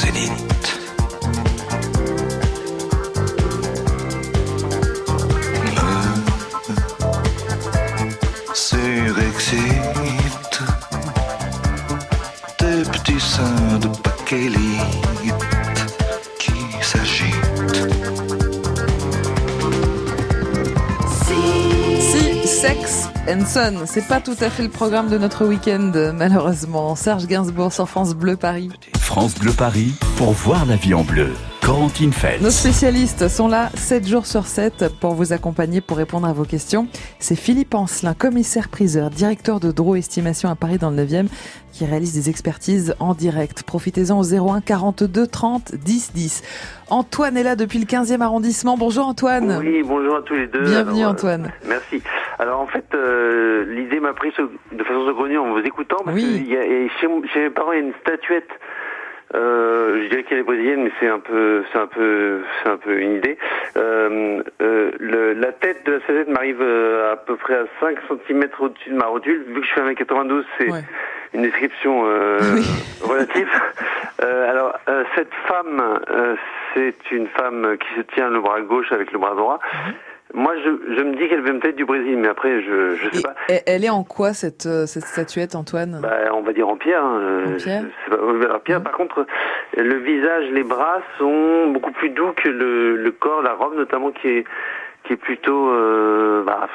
Me 0.07 0.13
surexcite 8.55 10.63
tes 12.57 12.83
petits 12.83 13.21
seins 13.21 13.79
de 13.81 13.89
bakélite 13.89 14.79
qui 16.39 16.53
s'agitent. 16.83 17.89
Si, 21.25 22.47
Sex 22.47 23.09
and 23.29 23.45
Son, 23.45 23.87
c'est 23.87 24.07
pas 24.07 24.21
tout 24.21 24.37
à 24.41 24.51
fait 24.51 24.63
le 24.63 24.69
programme 24.69 25.09
de 25.09 25.19
notre 25.19 25.45
week-end, 25.47 25.91
malheureusement. 26.15 26.95
Serge 26.95 27.27
Gainsbourg 27.27 27.73
sur 27.73 27.89
France 27.89 28.15
Bleu 28.15 28.37
Paris. 28.37 28.71
France 29.07 29.39
Bleu 29.39 29.53
Paris 29.57 29.93
pour 30.19 30.33
voir 30.33 30.67
la 30.67 30.75
vie 30.77 30.93
en 30.95 31.03
bleu. 31.03 31.29
Corentine 31.65 32.13
Feltz. 32.13 32.43
Nos 32.43 32.51
spécialistes 32.51 33.29
sont 33.29 33.49
là 33.49 33.71
7 33.75 34.07
jours 34.07 34.27
sur 34.27 34.45
7 34.47 34.85
pour 35.01 35.15
vous 35.15 35.33
accompagner, 35.33 35.81
pour 35.81 35.97
répondre 35.97 36.27
à 36.29 36.33
vos 36.33 36.45
questions. 36.45 36.87
C'est 37.19 37.35
Philippe 37.37 37.75
Ancelin, 37.75 38.15
commissaire 38.15 38.69
priseur, 38.69 39.11
directeur 39.11 39.59
de 39.59 39.73
Draw 39.73 39.97
Estimation 39.97 40.49
à 40.49 40.55
Paris 40.55 40.79
dans 40.79 40.91
le 40.91 40.97
9e, 41.05 41.27
qui 41.73 41.85
réalise 41.85 42.15
des 42.15 42.31
expertises 42.31 42.95
en 43.01 43.15
direct. 43.15 43.63
Profitez-en 43.65 44.19
au 44.21 44.25
01 44.25 44.61
42 44.61 45.27
30 45.27 45.75
10 45.75 46.13
10. 46.15 46.43
Antoine 46.89 47.37
est 47.37 47.43
là 47.43 47.57
depuis 47.57 47.79
le 47.81 47.87
15e 47.87 48.21
arrondissement. 48.21 48.77
Bonjour 48.77 49.07
Antoine. 49.09 49.59
Oui, 49.61 49.83
bonjour 49.85 50.17
à 50.17 50.23
tous 50.23 50.35
les 50.35 50.47
deux. 50.47 50.63
Bienvenue 50.63 50.99
Alors, 51.01 51.09
euh, 51.11 51.13
Antoine. 51.13 51.53
merci. 51.69 52.01
Alors 52.39 52.61
en 52.61 52.67
fait, 52.69 52.85
euh, 52.95 53.65
l'idée 53.75 53.99
m'a 53.99 54.13
pris 54.13 54.29
de 54.31 54.85
façon 54.85 55.05
saugrenue 55.07 55.39
en 55.39 55.53
vous 55.53 55.59
écoutant 55.67 55.97
parce 56.05 56.17
que 56.17 56.23
il 56.23 56.49
y 56.49 56.57
a- 56.57 56.65
et 56.65 56.89
chez, 57.01 57.09
chez 57.33 57.41
mes 57.41 57.51
parents 57.51 57.73
il 57.73 57.79
y 57.81 57.83
a 57.83 57.87
une 57.87 57.95
statuette. 58.03 58.49
Euh, 59.35 60.03
je 60.05 60.09
dirais 60.09 60.23
qu'elle 60.23 60.39
est 60.39 60.43
brésilienne, 60.45 60.85
mais 60.85 60.93
c'est 61.01 61.09
un 61.09 61.19
peu, 61.19 61.65
c'est 61.73 61.79
un 61.79 61.87
peu, 61.89 62.41
c'est 62.63 62.69
un 62.71 62.77
peu 62.77 62.99
une 62.99 63.17
idée. 63.17 63.37
Euh, 63.77 64.43
euh, 64.63 64.93
le- 65.01 65.33
la 65.33 65.53
tête 65.53 65.85
de 65.85 65.93
la 65.95 66.01
statuette 66.01 66.29
m'arrive 66.29 66.63
euh, 66.63 67.13
à 67.13 67.17
peu 67.17 67.37
près 67.37 67.55
à 67.55 67.65
5 67.81 67.99
cm 68.29 68.45
au-dessus 68.61 68.91
de 68.91 68.97
ma 68.97 69.07
rotule. 69.07 69.45
Vu 69.49 69.61
que 69.61 69.67
je 69.67 69.73
fais 69.73 69.81
1m92, 69.83 70.45
c'est 70.59 70.69
une 71.35 71.43
description 71.43 72.05
euh, 72.07 72.39
relative. 73.03 73.49
Euh, 74.23 74.51
alors, 74.51 74.79
euh, 74.89 75.03
cette 75.17 75.35
femme, 75.49 75.83
euh, 76.09 76.37
c'est 76.75 76.95
une 77.11 77.27
femme 77.29 77.77
qui 77.79 77.89
se 77.97 78.03
tient 78.15 78.31
le 78.31 78.41
bras 78.41 78.61
gauche 78.61 78.93
avec 78.93 79.11
le 79.13 79.19
bras 79.19 79.35
droit. 79.35 79.59
Moi, 80.35 80.55
je, 80.57 80.95
je 80.97 81.03
me 81.03 81.15
dis 81.17 81.29
qu'elle 81.29 81.43
vient 81.43 81.59
peut-être 81.59 81.77
du 81.77 81.85
Brésil, 81.85 82.17
mais 82.19 82.29
après, 82.29 82.61
je 82.61 82.97
je 82.97 83.11
sais 83.17 83.23
pas. 83.23 83.35
Elle 83.67 83.85
est 83.85 83.91
en 83.91 84.03
quoi 84.05 84.33
cette, 84.33 84.67
euh, 84.67 84.85
cette 84.87 85.05
statuette 85.05 85.55
Antoine? 85.55 86.01
Bah, 86.03 86.17
on 86.35 86.43
va 86.43 86.53
dire 86.53 86.69
en 86.69 86.77
pierre. 86.77 87.03
hein, 87.05 87.19
euh, 87.21 87.55
En 87.55 87.57
pierre? 87.57 87.85
pas, 88.11 88.17
verra 88.35 88.59
pierre. 88.59 88.83
Par 88.83 88.93
contre, 88.93 89.25
le 89.77 89.95
visage, 89.99 90.47
les 90.51 90.65
bras 90.65 91.01
sont 91.19 91.69
beaucoup 91.69 91.93
plus 91.93 92.11
doux 92.11 92.33
que 92.37 92.49
le, 92.49 92.97
le 92.97 93.11
corps, 93.13 93.41
la 93.43 93.55
robe 93.55 93.77
notamment, 93.77 94.11
qui 94.11 94.29
est 94.29 94.45
qui 95.05 95.13
est 95.13 95.17
plutôt, 95.17 95.71
euh, 95.71 96.43
bah, 96.43 96.69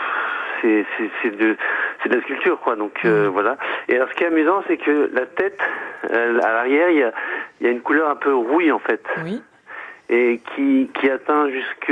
c'est 0.62 0.86
c'est 0.98 1.10
c'est 1.22 1.38
de 1.38 1.58
c'est 2.02 2.10
de 2.10 2.16
la 2.16 2.22
sculpture, 2.22 2.58
quoi. 2.62 2.78
Donc 2.78 3.02
euh, 3.04 3.28
voilà. 3.32 3.58
Et 3.90 3.96
alors, 3.98 4.08
ce 4.10 4.14
qui 4.16 4.24
est 4.24 4.28
amusant, 4.28 4.64
c'est 4.68 4.78
que 4.78 5.10
la 5.14 5.26
tête, 5.26 5.60
euh, 6.10 6.40
à 6.40 6.54
l'arrière, 6.54 6.90
il 6.90 6.98
y 7.00 7.04
a 7.04 7.12
y 7.60 7.68
a 7.68 7.70
une 7.70 7.82
couleur 7.82 8.10
un 8.10 8.16
peu 8.16 8.34
rouille 8.34 8.72
en 8.72 8.80
fait. 8.80 9.04
Oui. 9.26 9.44
Et 10.10 10.40
qui 10.56 10.90
qui 10.94 11.10
atteint 11.10 11.50
jusque 11.50 11.92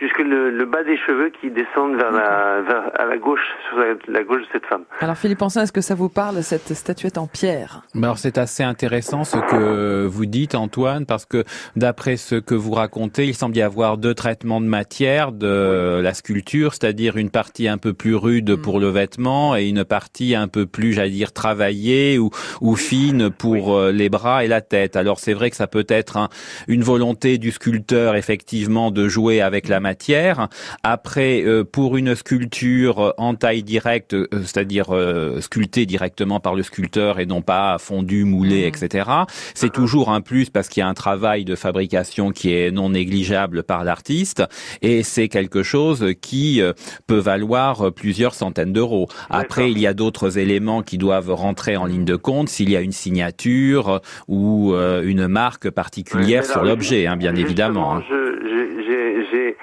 jusque 0.00 0.18
le, 0.18 0.50
le 0.50 0.64
bas 0.66 0.82
des 0.84 0.96
cheveux 0.96 1.30
qui 1.40 1.50
descendent 1.50 1.96
vers 1.96 2.10
la, 2.12 2.62
vers, 2.62 2.90
à 3.00 3.04
la 3.06 3.16
gauche, 3.18 3.40
sur 3.68 3.78
la, 3.78 3.94
la 4.08 4.22
gauche 4.24 4.42
de 4.42 4.46
cette 4.52 4.66
femme. 4.66 4.82
Alors 5.00 5.16
Philippe 5.16 5.42
Ancin, 5.42 5.62
est-ce 5.62 5.72
que 5.72 5.80
ça 5.80 5.94
vous 5.94 6.08
parle, 6.08 6.42
cette 6.42 6.72
statuette 6.74 7.18
en 7.18 7.26
pierre? 7.26 7.82
Mais 7.94 8.04
Alors 8.04 8.18
c'est 8.18 8.38
assez 8.38 8.62
intéressant 8.62 9.24
ce 9.24 9.36
que 9.36 10.06
vous 10.06 10.26
dites 10.26 10.54
Antoine 10.54 11.06
parce 11.06 11.24
que 11.26 11.44
d'après 11.76 12.16
ce 12.16 12.34
que 12.36 12.54
vous 12.54 12.72
racontez, 12.72 13.26
il 13.26 13.34
semble 13.34 13.56
y 13.56 13.62
avoir 13.62 13.98
deux 13.98 14.14
traitements 14.14 14.60
de 14.60 14.66
matière 14.66 15.32
de 15.32 16.00
la 16.02 16.14
sculpture, 16.14 16.72
c'est-à-dire 16.74 17.16
une 17.16 17.30
partie 17.30 17.68
un 17.68 17.78
peu 17.78 17.92
plus 17.92 18.14
rude 18.14 18.56
pour 18.56 18.80
le 18.80 18.88
vêtement 18.88 19.56
et 19.56 19.68
une 19.68 19.84
partie 19.84 20.34
un 20.34 20.48
peu 20.48 20.66
plus, 20.66 20.92
j'allais 20.94 21.10
dire, 21.10 21.32
travaillée 21.32 22.18
ou, 22.18 22.30
ou 22.60 22.76
fine 22.76 23.30
pour 23.30 23.76
euh, 23.76 23.92
les 23.92 24.08
bras 24.08 24.44
et 24.44 24.48
la 24.48 24.60
tête. 24.60 24.96
Alors 24.96 25.18
c'est 25.20 25.32
vrai 25.34 25.50
que 25.50 25.56
ça 25.56 25.66
peut 25.66 25.86
être 25.88 26.16
un- 26.16 26.28
une 26.68 26.82
volonté 26.82 27.38
du 27.38 27.50
sculpteur 27.50 28.16
effectivement 28.16 28.90
de 28.90 29.08
jouer 29.08 29.40
avec 29.40 29.68
la 29.68 29.80
matière. 29.82 30.48
Après, 30.82 31.42
euh, 31.42 31.64
pour 31.64 31.96
une 31.98 32.14
sculpture 32.14 33.12
en 33.18 33.34
taille 33.34 33.62
directe, 33.62 34.14
euh, 34.14 34.26
c'est-à-dire 34.32 34.86
euh, 34.94 35.40
sculptée 35.42 35.84
directement 35.84 36.40
par 36.40 36.54
le 36.54 36.62
sculpteur 36.62 37.20
et 37.20 37.26
non 37.26 37.42
pas 37.42 37.76
fondue, 37.78 38.24
moulée, 38.24 38.66
etc. 38.66 39.10
C'est 39.54 39.72
toujours 39.72 40.10
un 40.10 40.20
plus 40.22 40.48
parce 40.48 40.68
qu'il 40.68 40.80
y 40.80 40.84
a 40.84 40.88
un 40.88 40.94
travail 40.94 41.44
de 41.44 41.54
fabrication 41.54 42.30
qui 42.30 42.54
est 42.54 42.70
non 42.70 42.90
négligeable 42.90 43.62
par 43.62 43.84
l'artiste 43.84 44.42
et 44.80 45.02
c'est 45.02 45.28
quelque 45.28 45.62
chose 45.62 46.06
qui 46.20 46.62
peut 47.06 47.18
valoir 47.18 47.92
plusieurs 47.92 48.34
centaines 48.34 48.72
d'euros. 48.72 49.08
Après, 49.30 49.70
il 49.70 49.78
y 49.78 49.86
a 49.86 49.94
d'autres 49.94 50.38
éléments 50.38 50.82
qui 50.82 50.96
doivent 50.98 51.32
rentrer 51.32 51.76
en 51.76 51.86
ligne 51.86 52.04
de 52.04 52.16
compte 52.16 52.48
s'il 52.48 52.70
y 52.70 52.76
a 52.76 52.80
une 52.80 52.92
signature 52.92 54.00
ou 54.28 54.74
une 54.74 55.26
marque 55.26 55.68
particulière 55.70 56.44
sur 56.44 56.62
l'objet, 56.64 57.06
hein, 57.06 57.16
bien 57.16 57.34
évidemment. 57.34 57.96
hein. 57.96 58.02
Je- 58.08 58.14
j'ai- 58.48 58.62
J'ai 58.90 59.26
j'ai 59.30 59.56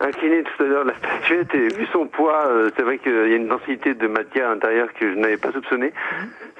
incliné 0.00 0.42
tout 0.42 0.62
à 0.62 0.66
l'heure 0.66 0.84
la 0.84 0.94
statuette 0.94 1.54
et 1.54 1.68
vu 1.68 1.86
son 1.92 2.06
poids, 2.06 2.46
euh, 2.48 2.70
c'est 2.76 2.82
vrai 2.82 2.98
qu'il 2.98 3.12
y 3.12 3.32
a 3.32 3.36
une 3.36 3.48
densité 3.48 3.94
de 3.94 4.06
matière 4.06 4.48
à 4.48 4.54
l'intérieur 4.54 4.88
que 4.98 5.10
je 5.12 5.18
n'avais 5.18 5.36
pas 5.36 5.52
soupçonné. 5.52 5.92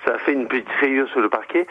Ça 0.04 0.14
a 0.14 0.18
fait 0.18 0.32
une 0.32 0.46
petite 0.46 0.68
rayure 0.80 1.08
sur 1.08 1.20
le 1.20 1.28
parquet, 1.28 1.66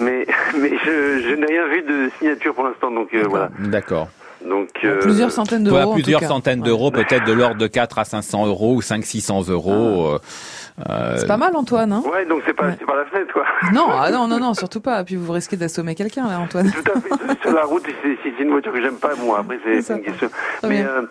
mais 0.00 0.26
mais 0.58 0.72
je, 0.84 1.20
je 1.28 1.34
n'ai 1.34 1.46
rien 1.46 1.66
vu 1.68 1.82
de 1.82 2.10
signature 2.18 2.54
pour 2.54 2.64
l'instant, 2.64 2.90
donc 2.90 3.12
euh, 3.14 3.24
voilà. 3.28 3.50
D'accord. 3.58 4.08
Donc 4.44 4.68
euh, 4.84 5.00
Plusieurs 5.00 5.32
centaines 5.32 5.64
d'euros. 5.64 5.74
Voilà, 5.76 5.88
en 5.88 5.90
tout 5.96 6.02
plusieurs 6.02 6.20
cas. 6.20 6.28
centaines 6.28 6.60
d'euros, 6.60 6.90
peut-être 6.92 7.24
de 7.26 7.32
l'ordre 7.32 7.56
de 7.56 7.66
4 7.66 7.98
à 7.98 8.04
500 8.04 8.46
euros 8.46 8.74
ou 8.76 8.80
5 8.82 9.04
600 9.04 9.48
euros. 9.48 10.12
euh, 10.14 10.18
euh, 10.88 11.16
C'est 11.16 11.26
pas 11.26 11.36
mal, 11.36 11.54
Antoine. 11.56 11.92
Hein 11.92 12.02
Ouais, 12.12 12.24
donc 12.26 12.42
c'est 12.46 12.52
pas 12.54 12.70
pas 12.72 12.96
la 12.96 13.04
fenêtre 13.06 13.32
quoi. 13.32 13.44
non, 13.72 13.86
ah 13.90 14.10
non, 14.10 14.28
non, 14.28 14.38
non, 14.38 14.54
surtout 14.54 14.80
pas. 14.80 15.02
Puis 15.04 15.16
vous 15.16 15.32
risquez 15.32 15.56
d'assommer 15.56 15.94
quelqu'un, 15.94 16.26
là, 16.28 16.38
Antoine. 16.40 16.70
sur 17.42 17.52
la 17.52 17.64
route, 17.64 17.84
si 17.86 18.10
c'est 18.22 18.42
une 18.42 18.50
voiture 18.50 18.72
que 18.72 18.80
j'aime 18.82 18.96
pas, 18.96 19.14
bon 19.16 19.34
après 19.34 19.58
c'est 19.64 19.92
une 19.94 20.02
question. 20.02 20.28
Très 20.58 20.68
Mais 20.68 20.76
bien. 20.82 20.88
euh, 20.88 21.02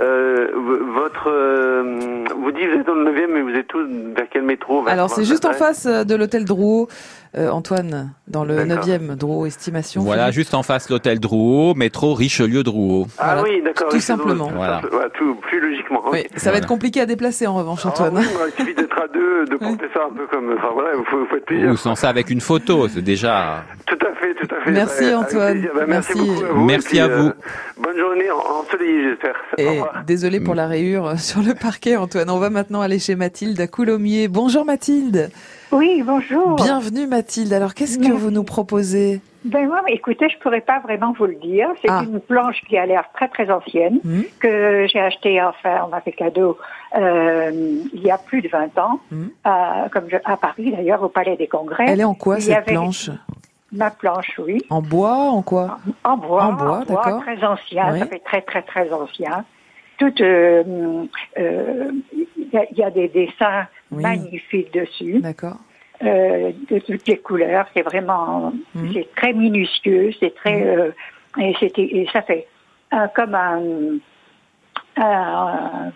euh, 0.00 0.48
votre, 0.94 1.30
euh, 1.30 2.24
vous 2.40 2.52
dites 2.52 2.68
vous 2.72 2.80
êtes 2.80 2.86
dans 2.86 2.94
le 2.94 3.10
9e, 3.10 3.26
mais 3.32 3.42
vous 3.42 3.50
êtes 3.58 3.66
tous 3.68 3.86
vers 4.16 4.26
quel 4.30 4.42
métro? 4.42 4.82
Vers- 4.82 4.92
Alors, 4.92 5.10
c'est 5.10 5.24
juste 5.24 5.44
en 5.44 5.50
ouais. 5.50 5.54
face 5.56 5.86
de 5.86 6.14
l'hôtel 6.14 6.44
Drouot, 6.44 6.88
euh, 7.36 7.50
Antoine, 7.50 8.12
dans 8.28 8.44
le 8.44 8.64
D'accord. 8.64 8.84
9e, 8.86 9.14
Drouot 9.16 9.46
Estimation. 9.46 10.02
Voilà, 10.02 10.24
Philippe. 10.24 10.34
juste 10.34 10.54
en 10.54 10.62
face 10.62 10.88
l'hôtel 10.90 11.20
Drouot, 11.20 11.74
métro 11.74 12.14
Richelieu-Drouot. 12.14 13.06
Ah 13.18 13.34
Voilà, 13.34 13.42
oui, 13.42 13.62
d'accord. 13.62 13.88
tout 13.88 13.96
oui, 13.96 14.02
simplement. 14.02 14.50
Voilà. 14.54 14.80
Ouais, 14.92 15.08
tout 15.14 15.34
plus 15.42 15.60
logiquement. 15.60 16.02
Oui, 16.12 16.26
ça 16.36 16.50
va 16.52 16.58
être 16.58 16.66
compliqué 16.68 17.00
à 17.00 17.06
déplacer 17.06 17.46
en 17.46 17.54
revanche, 17.54 17.80
Ah 17.84 17.88
Antoine. 17.88 18.16
oui, 18.18 18.24
bah, 18.34 18.44
il 18.48 18.60
suffit 18.62 18.74
d'être 18.74 18.98
à 18.98 19.06
deux, 19.16 19.44
de 19.46 19.56
porter 19.56 19.86
ça 19.94 20.00
un 20.10 20.14
peu 20.14 20.26
comme. 20.26 20.52
Enfin 20.56 20.68
voilà, 20.72 20.90
il 20.98 21.04
faut, 21.06 21.24
faut 21.26 21.36
être 21.36 21.44
plusieurs. 21.46 21.72
Ou 21.72 21.76
sans 21.76 21.94
ça 21.94 22.08
avec 22.08 22.30
une 22.30 22.40
photo, 22.40 22.86
c'est 22.88 23.02
déjà... 23.02 23.64
Tout 23.86 23.98
à 24.06 24.14
fait, 24.20 24.34
tout 24.34 24.54
à 24.54 24.60
fait. 24.64 24.70
Merci, 24.70 25.14
Antoine. 25.14 25.62
Bah, 25.74 25.84
merci. 25.88 26.12
Merci. 26.16 26.18
beaucoup 26.18 26.44
à 26.44 26.48
vous. 26.52 26.64
Merci 26.64 26.86
et 26.86 26.90
puis, 26.90 26.98
à 27.00 27.08
vous. 27.08 27.26
euh, 27.28 27.32
bonne 27.78 27.98
journée 27.98 28.30
en- 28.30 28.60
ensoleillée, 28.60 29.02
j'espère. 29.10 29.36
Et 29.58 29.80
désolé 30.06 30.40
pour 30.40 30.54
la 30.54 30.66
rayure 30.66 31.06
euh, 31.08 31.16
sur 31.16 31.40
le 31.42 31.54
parquet, 31.54 31.96
Antoine. 31.96 32.28
On 32.30 32.38
va 32.38 32.50
maintenant 32.50 32.80
aller 32.82 32.98
chez 32.98 33.16
Mathilde 33.16 33.60
à 33.60 33.66
Coulommiers. 33.66 34.28
Bonjour 34.28 34.64
Mathilde. 34.64 35.30
Oui, 35.72 36.02
bonjour. 36.06 36.56
Bienvenue 36.56 37.06
Mathilde. 37.06 37.52
Alors 37.52 37.74
qu'est-ce 37.74 37.98
que 37.98 38.12
vous 38.12 38.30
nous 38.30 38.44
proposez? 38.44 39.20
Ben 39.44 39.66
moi, 39.66 39.80
écoutez, 39.88 40.28
je 40.28 40.38
pourrais 40.38 40.60
pas 40.60 40.80
vraiment 40.80 41.12
vous 41.16 41.26
le 41.26 41.34
dire. 41.36 41.68
C'est 41.82 41.90
Ah. 41.90 42.02
une 42.04 42.20
planche 42.20 42.60
qui 42.68 42.76
a 42.76 42.86
l'air 42.86 43.04
très 43.14 43.28
très 43.28 43.50
ancienne 43.50 44.00
Hmm. 44.04 44.22
que 44.40 44.86
j'ai 44.88 45.00
achetée, 45.00 45.40
enfin, 45.42 45.82
on 45.84 45.88
m'a 45.88 46.00
fait 46.00 46.12
cadeau 46.12 46.56
euh, 46.96 47.50
il 47.92 48.02
y 48.02 48.10
a 48.10 48.18
plus 48.18 48.42
de 48.42 48.48
20 48.48 48.76
ans, 48.78 49.00
à, 49.44 49.86
comme 49.92 50.04
je- 50.08 50.16
à 50.24 50.36
Paris 50.36 50.72
d'ailleurs, 50.72 51.02
au 51.02 51.08
Palais 51.08 51.36
des 51.36 51.46
Congrès. 51.48 51.84
Hmm. 51.84 51.88
Elle 51.90 52.00
est 52.00 52.04
en 52.04 52.14
quoi 52.14 52.36
Il 52.38 52.42
cette 52.42 52.56
avait 52.56 52.72
planche? 52.72 53.10
Ma 53.72 53.90
planche, 53.90 54.40
oui. 54.44 54.62
En 54.70 54.80
bois 54.80 55.14
En 55.16 55.42
quoi? 55.42 55.78
En 56.04 56.16
bois, 56.16 56.44
En 56.44 56.52
bois, 56.52 56.82
d'accord. 56.86 57.20
très 57.22 57.44
ancien, 57.44 57.92
Oui. 57.92 57.98
ça 57.98 58.06
fait 58.06 58.20
très 58.20 58.40
très 58.42 58.62
très 58.62 58.90
ancien. 58.92 59.44
Tout, 59.98 60.12
euh, 60.22 61.04
euh, 61.38 61.90
il 62.12 62.48
y, 62.52 62.56
a- 62.56 62.66
il 62.70 62.78
y 62.78 62.82
a 62.82 62.90
des 62.90 63.08
dessins 63.08 63.66
Oui. 63.90 64.02
magnifiques 64.02 64.72
dessus. 64.74 65.20
D'accord. 65.20 65.56
Euh, 66.04 66.52
de 66.70 66.78
toutes 66.80 67.08
les 67.08 67.16
couleurs, 67.18 67.66
c'est 67.74 67.82
vraiment, 67.82 68.52
Mhm. 68.74 68.90
c'est 68.92 69.08
très 69.16 69.32
minutieux, 69.32 70.10
c'est 70.20 70.34
très, 70.34 70.62
euh, 70.66 70.90
et 71.40 71.54
c'était, 71.58 71.82
et 71.84 72.06
ça 72.12 72.20
fait 72.22 72.46
un- 72.90 73.08
comme 73.08 73.34
un, 73.34 73.62
un, 74.96 75.92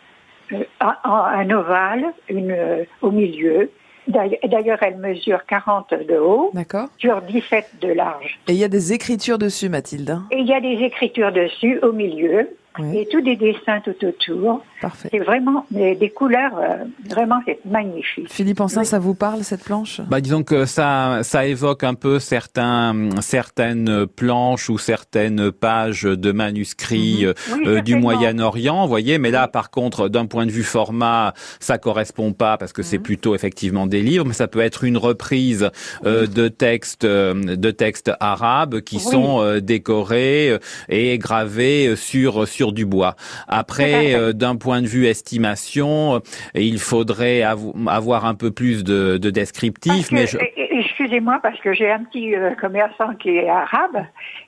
un- 0.80 1.50
ovale, 1.50 2.06
une 2.28 2.50
euh, 2.50 2.84
au 3.02 3.10
milieu. 3.10 3.70
D'ailleurs, 4.08 4.78
elle 4.82 4.96
mesure 4.96 5.44
40 5.46 5.92
de 5.94 6.16
haut, 6.16 6.50
sur 6.98 7.20
17 7.22 7.66
de 7.80 7.88
large. 7.92 8.40
Et 8.48 8.52
il 8.52 8.58
y 8.58 8.64
a 8.64 8.68
des 8.68 8.92
écritures 8.92 9.38
dessus, 9.38 9.68
Mathilde. 9.68 10.10
hein? 10.10 10.24
Et 10.30 10.38
il 10.38 10.46
y 10.46 10.54
a 10.54 10.60
des 10.60 10.82
écritures 10.82 11.30
dessus 11.30 11.78
au 11.82 11.92
milieu 11.92 12.48
Oui. 12.78 12.98
et 12.98 13.08
tous 13.10 13.20
des 13.20 13.36
dessins 13.36 13.80
tout 13.84 13.96
autour. 14.06 14.62
Parfait. 14.80 15.08
C'est 15.12 15.18
vraiment 15.18 15.66
des, 15.70 15.94
des 15.94 16.08
couleurs, 16.10 16.52
euh, 16.58 16.84
vraiment 17.08 17.40
c'est 17.46 17.58
magnifique. 17.64 18.32
Philippe 18.32 18.60
Ancin, 18.60 18.84
ça 18.84 18.98
vous 18.98 19.14
parle 19.14 19.42
cette 19.44 19.64
planche? 19.64 20.00
Bah, 20.08 20.20
disons 20.20 20.42
que 20.42 20.64
ça, 20.64 21.20
ça 21.22 21.46
évoque 21.46 21.84
un 21.84 21.94
peu 21.94 22.18
certains, 22.18 22.94
certaines 23.20 24.06
planches 24.06 24.70
ou 24.70 24.78
certaines 24.78 25.50
pages 25.52 26.02
de 26.04 26.32
manuscrits 26.32 27.26
euh, 27.26 27.34
Oui, 27.54 27.62
euh, 27.66 27.80
du. 27.82 27.96
Moyen-Orient, 27.96 28.82
vous 28.82 28.88
voyez. 28.88 29.18
Mais 29.18 29.30
là, 29.30 29.46
par 29.46 29.70
contre, 29.70 30.08
d'un 30.08 30.24
point 30.26 30.46
de 30.46 30.50
vue 30.50 30.62
format, 30.62 31.34
ça 31.58 31.76
correspond 31.76 32.32
pas 32.32 32.56
parce 32.56 32.72
que 32.72 32.82
c'est 32.82 32.98
plutôt 32.98 33.34
effectivement 33.34 33.86
des 33.86 34.00
livres, 34.00 34.24
mais 34.24 34.32
ça 34.32 34.48
peut 34.48 34.60
être 34.60 34.84
une 34.84 34.96
reprise 34.96 35.70
euh, 36.06 36.26
de 36.26 36.48
textes, 36.48 37.04
euh, 37.04 37.34
de 37.34 37.70
textes 37.70 38.10
arabes 38.20 38.80
qui 38.80 38.96
Oui. 38.96 39.02
sont 39.02 39.40
euh, 39.42 39.60
décorés 39.60 40.50
euh, 40.50 40.58
et 40.88 41.18
gravés 41.18 41.88
euh, 41.88 41.96
sur 41.96 42.46
sur 42.60 42.72
du 42.72 42.84
bois. 42.84 43.14
Après, 43.48 44.14
euh, 44.14 44.32
d'un 44.34 44.56
point 44.56 44.82
de 44.82 44.86
vue 44.86 45.06
estimation, 45.06 46.16
euh, 46.16 46.18
il 46.54 46.78
faudrait 46.78 47.40
avo- 47.40 47.74
avoir 47.88 48.26
un 48.26 48.34
peu 48.34 48.50
plus 48.50 48.84
de, 48.84 49.16
de 49.16 49.30
descriptif, 49.30 50.10
Que- 50.10 50.14
mais 50.14 50.26
je... 50.26 50.36
et- 50.38 50.52
et- 50.56 50.66
Excusez-moi, 50.80 51.38
parce 51.42 51.58
que 51.60 51.72
j'ai 51.72 51.90
un 51.90 52.04
petit 52.04 52.34
euh, 52.34 52.50
commerçant 52.60 53.14
qui 53.14 53.30
est 53.30 53.48
arabe 53.48 53.98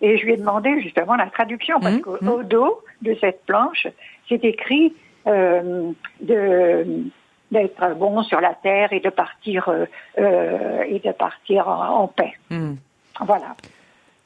et 0.03 0.18
je 0.18 0.25
lui 0.25 0.33
ai 0.35 0.37
demandé 0.37 0.70
justement 0.83 1.14
la 1.16 1.27
traduction, 1.27 1.81
parce 1.81 1.98
qu'au 1.98 2.18
au 2.27 2.42
dos 2.42 2.81
de 3.01 3.16
cette 3.20 3.40
planche, 3.46 3.87
c'est 4.29 4.44
écrit 4.44 4.92
euh, 5.27 5.90
de 6.20 6.87
d'être 7.51 7.94
bon 7.98 8.22
sur 8.22 8.40
la 8.40 8.55
terre 8.62 8.92
et 8.92 9.01
de 9.01 9.11
partir 9.11 9.68
euh, 9.70 10.83
et 10.88 10.98
de 11.01 11.12
partir 11.12 11.68
en, 11.68 12.03
en 12.03 12.09
paix. 12.09 12.33
Hmm. 12.51 12.75
Voilà. 13.20 13.51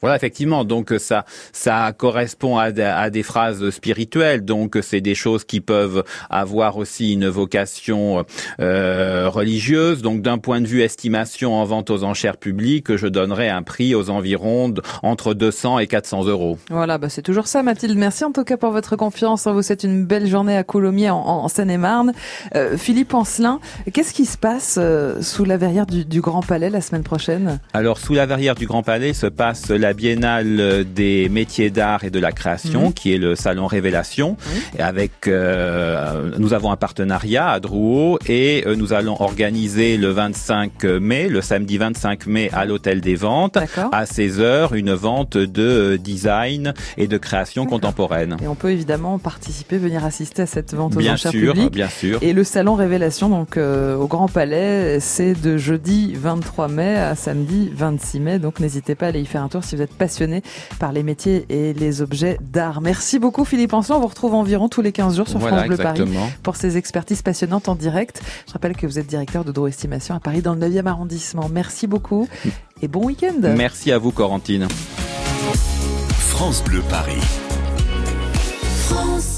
Voilà, 0.01 0.15
effectivement. 0.15 0.63
Donc 0.63 0.91
euh, 0.91 0.99
ça, 0.99 1.25
ça 1.53 1.91
correspond 1.97 2.57
à, 2.57 2.71
des- 2.71 2.81
à 2.83 3.09
des 3.09 3.23
phrases 3.23 3.69
spirituelles. 3.71 4.45
Donc 4.45 4.77
c'est 4.81 5.01
des 5.01 5.15
choses 5.15 5.43
qui 5.43 5.59
peuvent 5.61 6.03
avoir 6.29 6.77
aussi 6.77 7.13
une 7.13 7.27
vocation 7.27 8.23
euh, 8.59 9.29
religieuse. 9.29 10.01
Donc 10.01 10.21
d'un 10.21 10.37
point 10.37 10.61
de 10.61 10.67
vue 10.67 10.81
estimation 10.81 11.53
en 11.55 11.63
vente 11.65 11.89
aux 11.89 12.03
enchères 12.03 12.37
publiques, 12.37 12.95
je 12.95 13.07
donnerais 13.07 13.49
un 13.49 13.63
prix 13.63 13.95
aux 13.95 14.09
environs 14.09 14.69
de- 14.69 14.81
entre 15.03 15.33
200 15.33 15.79
et 15.79 15.87
400 15.87 16.25
euros. 16.25 16.57
Voilà, 16.69 16.97
bah 16.97 17.09
c'est 17.09 17.21
toujours 17.21 17.47
ça, 17.47 17.63
Mathilde. 17.63 17.97
Merci 17.97 18.23
en 18.23 18.31
tout 18.31 18.43
cas 18.43 18.57
pour 18.57 18.71
votre 18.71 18.95
confiance. 18.95 19.45
On 19.47 19.53
vous 19.53 19.61
souhaite 19.61 19.83
une 19.83 20.05
belle 20.05 20.27
journée 20.27 20.55
à 20.55 20.63
Coulommiers 20.63 21.09
en, 21.09 21.17
en 21.17 21.47
Seine-et-Marne. 21.47 22.13
Euh, 22.55 22.77
Philippe 22.77 23.13
Ancelin, 23.13 23.59
qu'est-ce 23.93 24.13
qui 24.13 24.25
se 24.25 24.37
passe 24.37 24.75
euh, 24.79 25.21
sous 25.21 25.45
la 25.45 25.57
verrière 25.57 25.85
du, 25.85 26.05
du 26.05 26.21
Grand 26.21 26.41
Palais 26.41 26.69
la 26.69 26.81
semaine 26.81 27.03
prochaine? 27.03 27.59
Alors, 27.73 27.97
sous 27.97 28.13
la 28.13 28.25
verrière 28.25 28.55
du 28.55 28.67
Grand 28.67 28.83
Palais 28.83 29.13
se 29.13 29.27
passe 29.27 29.69
la 29.69 29.86
Biennale 29.93 30.85
des 30.93 31.29
métiers 31.29 31.69
d'art 31.69 32.03
et 32.03 32.09
de 32.09 32.19
la 32.19 32.31
création, 32.31 32.87
Mhm. 32.87 32.93
qui 32.93 33.13
est 33.13 33.17
le 33.17 33.35
salon 33.35 33.67
Révélation. 33.67 34.37
Et 34.77 34.81
avec, 34.81 35.27
euh, 35.27 36.31
nous 36.37 36.53
avons 36.53 36.71
un 36.71 36.75
partenariat 36.75 37.49
à 37.49 37.59
Drouot 37.59 38.19
et 38.27 38.63
euh, 38.65 38.75
nous 38.75 38.93
allons 38.93 39.19
organiser 39.21 39.97
le 39.97 40.09
25 40.09 40.83
mai, 40.83 41.27
le 41.29 41.41
samedi 41.41 41.77
25 41.77 42.27
mai, 42.27 42.49
à 42.53 42.65
l'Hôtel 42.65 43.01
des 43.01 43.15
Ventes, 43.15 43.57
à 43.91 44.05
16 44.05 44.39
h 44.41 44.75
une 44.75 44.93
vente 44.93 45.37
de 45.37 45.61
euh, 45.63 45.97
design 45.97 46.73
et 46.97 47.07
de 47.07 47.17
création 47.17 47.65
contemporaine. 47.65 48.37
Et 48.43 48.47
on 48.47 48.55
peut 48.55 48.71
évidemment 48.71 49.17
participer, 49.19 49.77
venir 49.77 50.05
assister 50.05 50.43
à 50.43 50.45
cette 50.45 50.73
vente 50.73 50.95
aux 50.95 50.99
Bien 50.99 51.13
enchères 51.13 51.31
sûr, 51.31 51.53
publiques. 51.53 51.73
bien 51.73 51.89
sûr. 51.89 52.19
Et 52.21 52.33
le 52.33 52.43
salon 52.43 52.75
Révélation, 52.75 53.29
donc 53.29 53.57
euh, 53.57 53.95
au 53.95 54.07
Grand 54.07 54.27
Palais, 54.27 54.99
c'est 54.99 55.33
de 55.33 55.57
jeudi 55.57 56.13
23 56.15 56.67
mai 56.67 56.95
à 56.95 57.15
samedi 57.15 57.71
26 57.75 58.19
mai. 58.19 58.39
Donc 58.39 58.59
n'hésitez 58.59 58.95
pas 58.95 59.07
à 59.07 59.09
aller 59.09 59.21
y 59.21 59.25
faire 59.25 59.41
un 59.43 59.47
tour 59.49 59.63
si 59.63 59.75
vous 59.75 59.76
vous 59.77 59.83
êtes 59.83 59.93
passionné 59.93 60.41
par 60.79 60.91
les 60.91 61.03
métiers 61.03 61.45
et 61.49 61.73
les 61.73 62.01
objets 62.01 62.37
d'art. 62.41 62.81
Merci 62.81 63.19
beaucoup 63.19 63.45
Philippe 63.45 63.73
Ancelin. 63.73 63.97
On 63.97 64.01
vous 64.01 64.07
retrouve 64.07 64.33
environ 64.33 64.67
tous 64.69 64.81
les 64.81 64.91
15 64.91 65.15
jours 65.15 65.27
sur 65.27 65.39
Voilà, 65.39 65.57
France 65.57 65.67
Bleu 65.67 65.77
Paris 65.77 66.01
exactement. 66.01 66.29
pour 66.43 66.55
ces 66.55 66.77
expertises 66.77 67.21
passionnantes 67.21 67.69
en 67.69 67.75
direct. 67.75 68.21
Je 68.47 68.53
rappelle 68.53 68.75
que 68.75 68.85
vous 68.87 68.99
êtes 68.99 69.07
directeur 69.07 69.43
de 69.45 69.51
Droit 69.51 69.69
Estimation 69.69 70.15
à 70.15 70.19
Paris 70.19 70.41
dans 70.41 70.53
le 70.55 70.67
9e 70.67 70.85
arrondissement. 70.87 71.49
Merci 71.51 71.87
beaucoup 71.87 72.27
et 72.81 72.87
bon 72.87 73.05
week-end. 73.05 73.33
Merci 73.55 73.91
à 73.91 73.97
vous, 73.97 74.11
Corentine. 74.11 74.67
France 76.17 76.63
Bleu 76.63 76.81
Paris. 76.89 77.21
France 78.87 79.25
Bleu. 79.29 79.36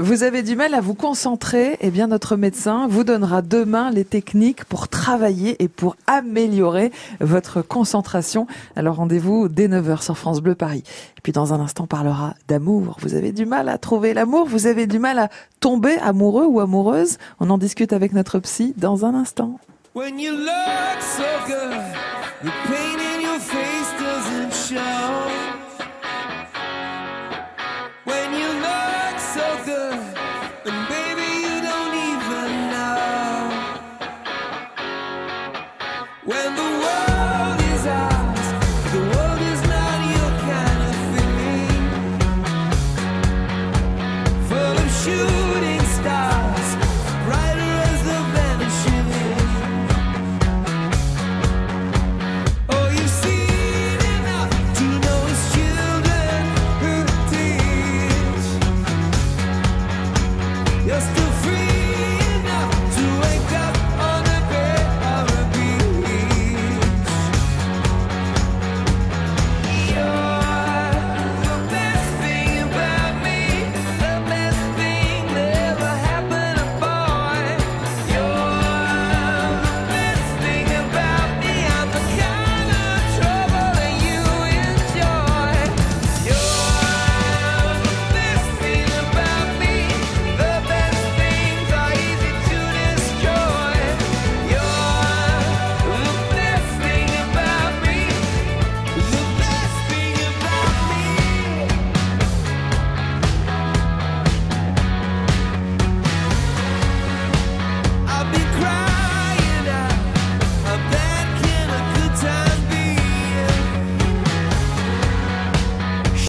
Vous 0.00 0.22
avez 0.22 0.44
du 0.44 0.54
mal 0.54 0.74
à 0.74 0.80
vous 0.80 0.94
concentrer, 0.94 1.76
eh 1.80 1.90
bien 1.90 2.06
notre 2.06 2.36
médecin 2.36 2.86
vous 2.86 3.02
donnera 3.02 3.42
demain 3.42 3.90
les 3.90 4.04
techniques 4.04 4.64
pour 4.64 4.86
travailler 4.86 5.60
et 5.60 5.66
pour 5.66 5.96
améliorer 6.06 6.92
votre 7.20 7.62
concentration. 7.62 8.46
Alors 8.76 8.94
rendez-vous 8.94 9.48
dès 9.48 9.66
9h 9.66 10.00
sur 10.00 10.16
France 10.16 10.40
Bleu 10.40 10.54
Paris. 10.54 10.84
Et 11.16 11.20
puis 11.20 11.32
dans 11.32 11.52
un 11.52 11.58
instant 11.58 11.84
on 11.84 11.86
parlera 11.88 12.34
d'amour. 12.46 12.96
Vous 13.00 13.16
avez 13.16 13.32
du 13.32 13.44
mal 13.44 13.68
à 13.68 13.76
trouver 13.76 14.14
l'amour, 14.14 14.46
vous 14.46 14.68
avez 14.68 14.86
du 14.86 15.00
mal 15.00 15.18
à 15.18 15.30
tomber 15.58 15.98
amoureux 15.98 16.46
ou 16.46 16.60
amoureuse. 16.60 17.18
On 17.40 17.50
en 17.50 17.58
discute 17.58 17.92
avec 17.92 18.12
notre 18.12 18.38
psy 18.38 18.74
dans 18.76 19.04
un 19.04 19.16
instant. 19.16 19.58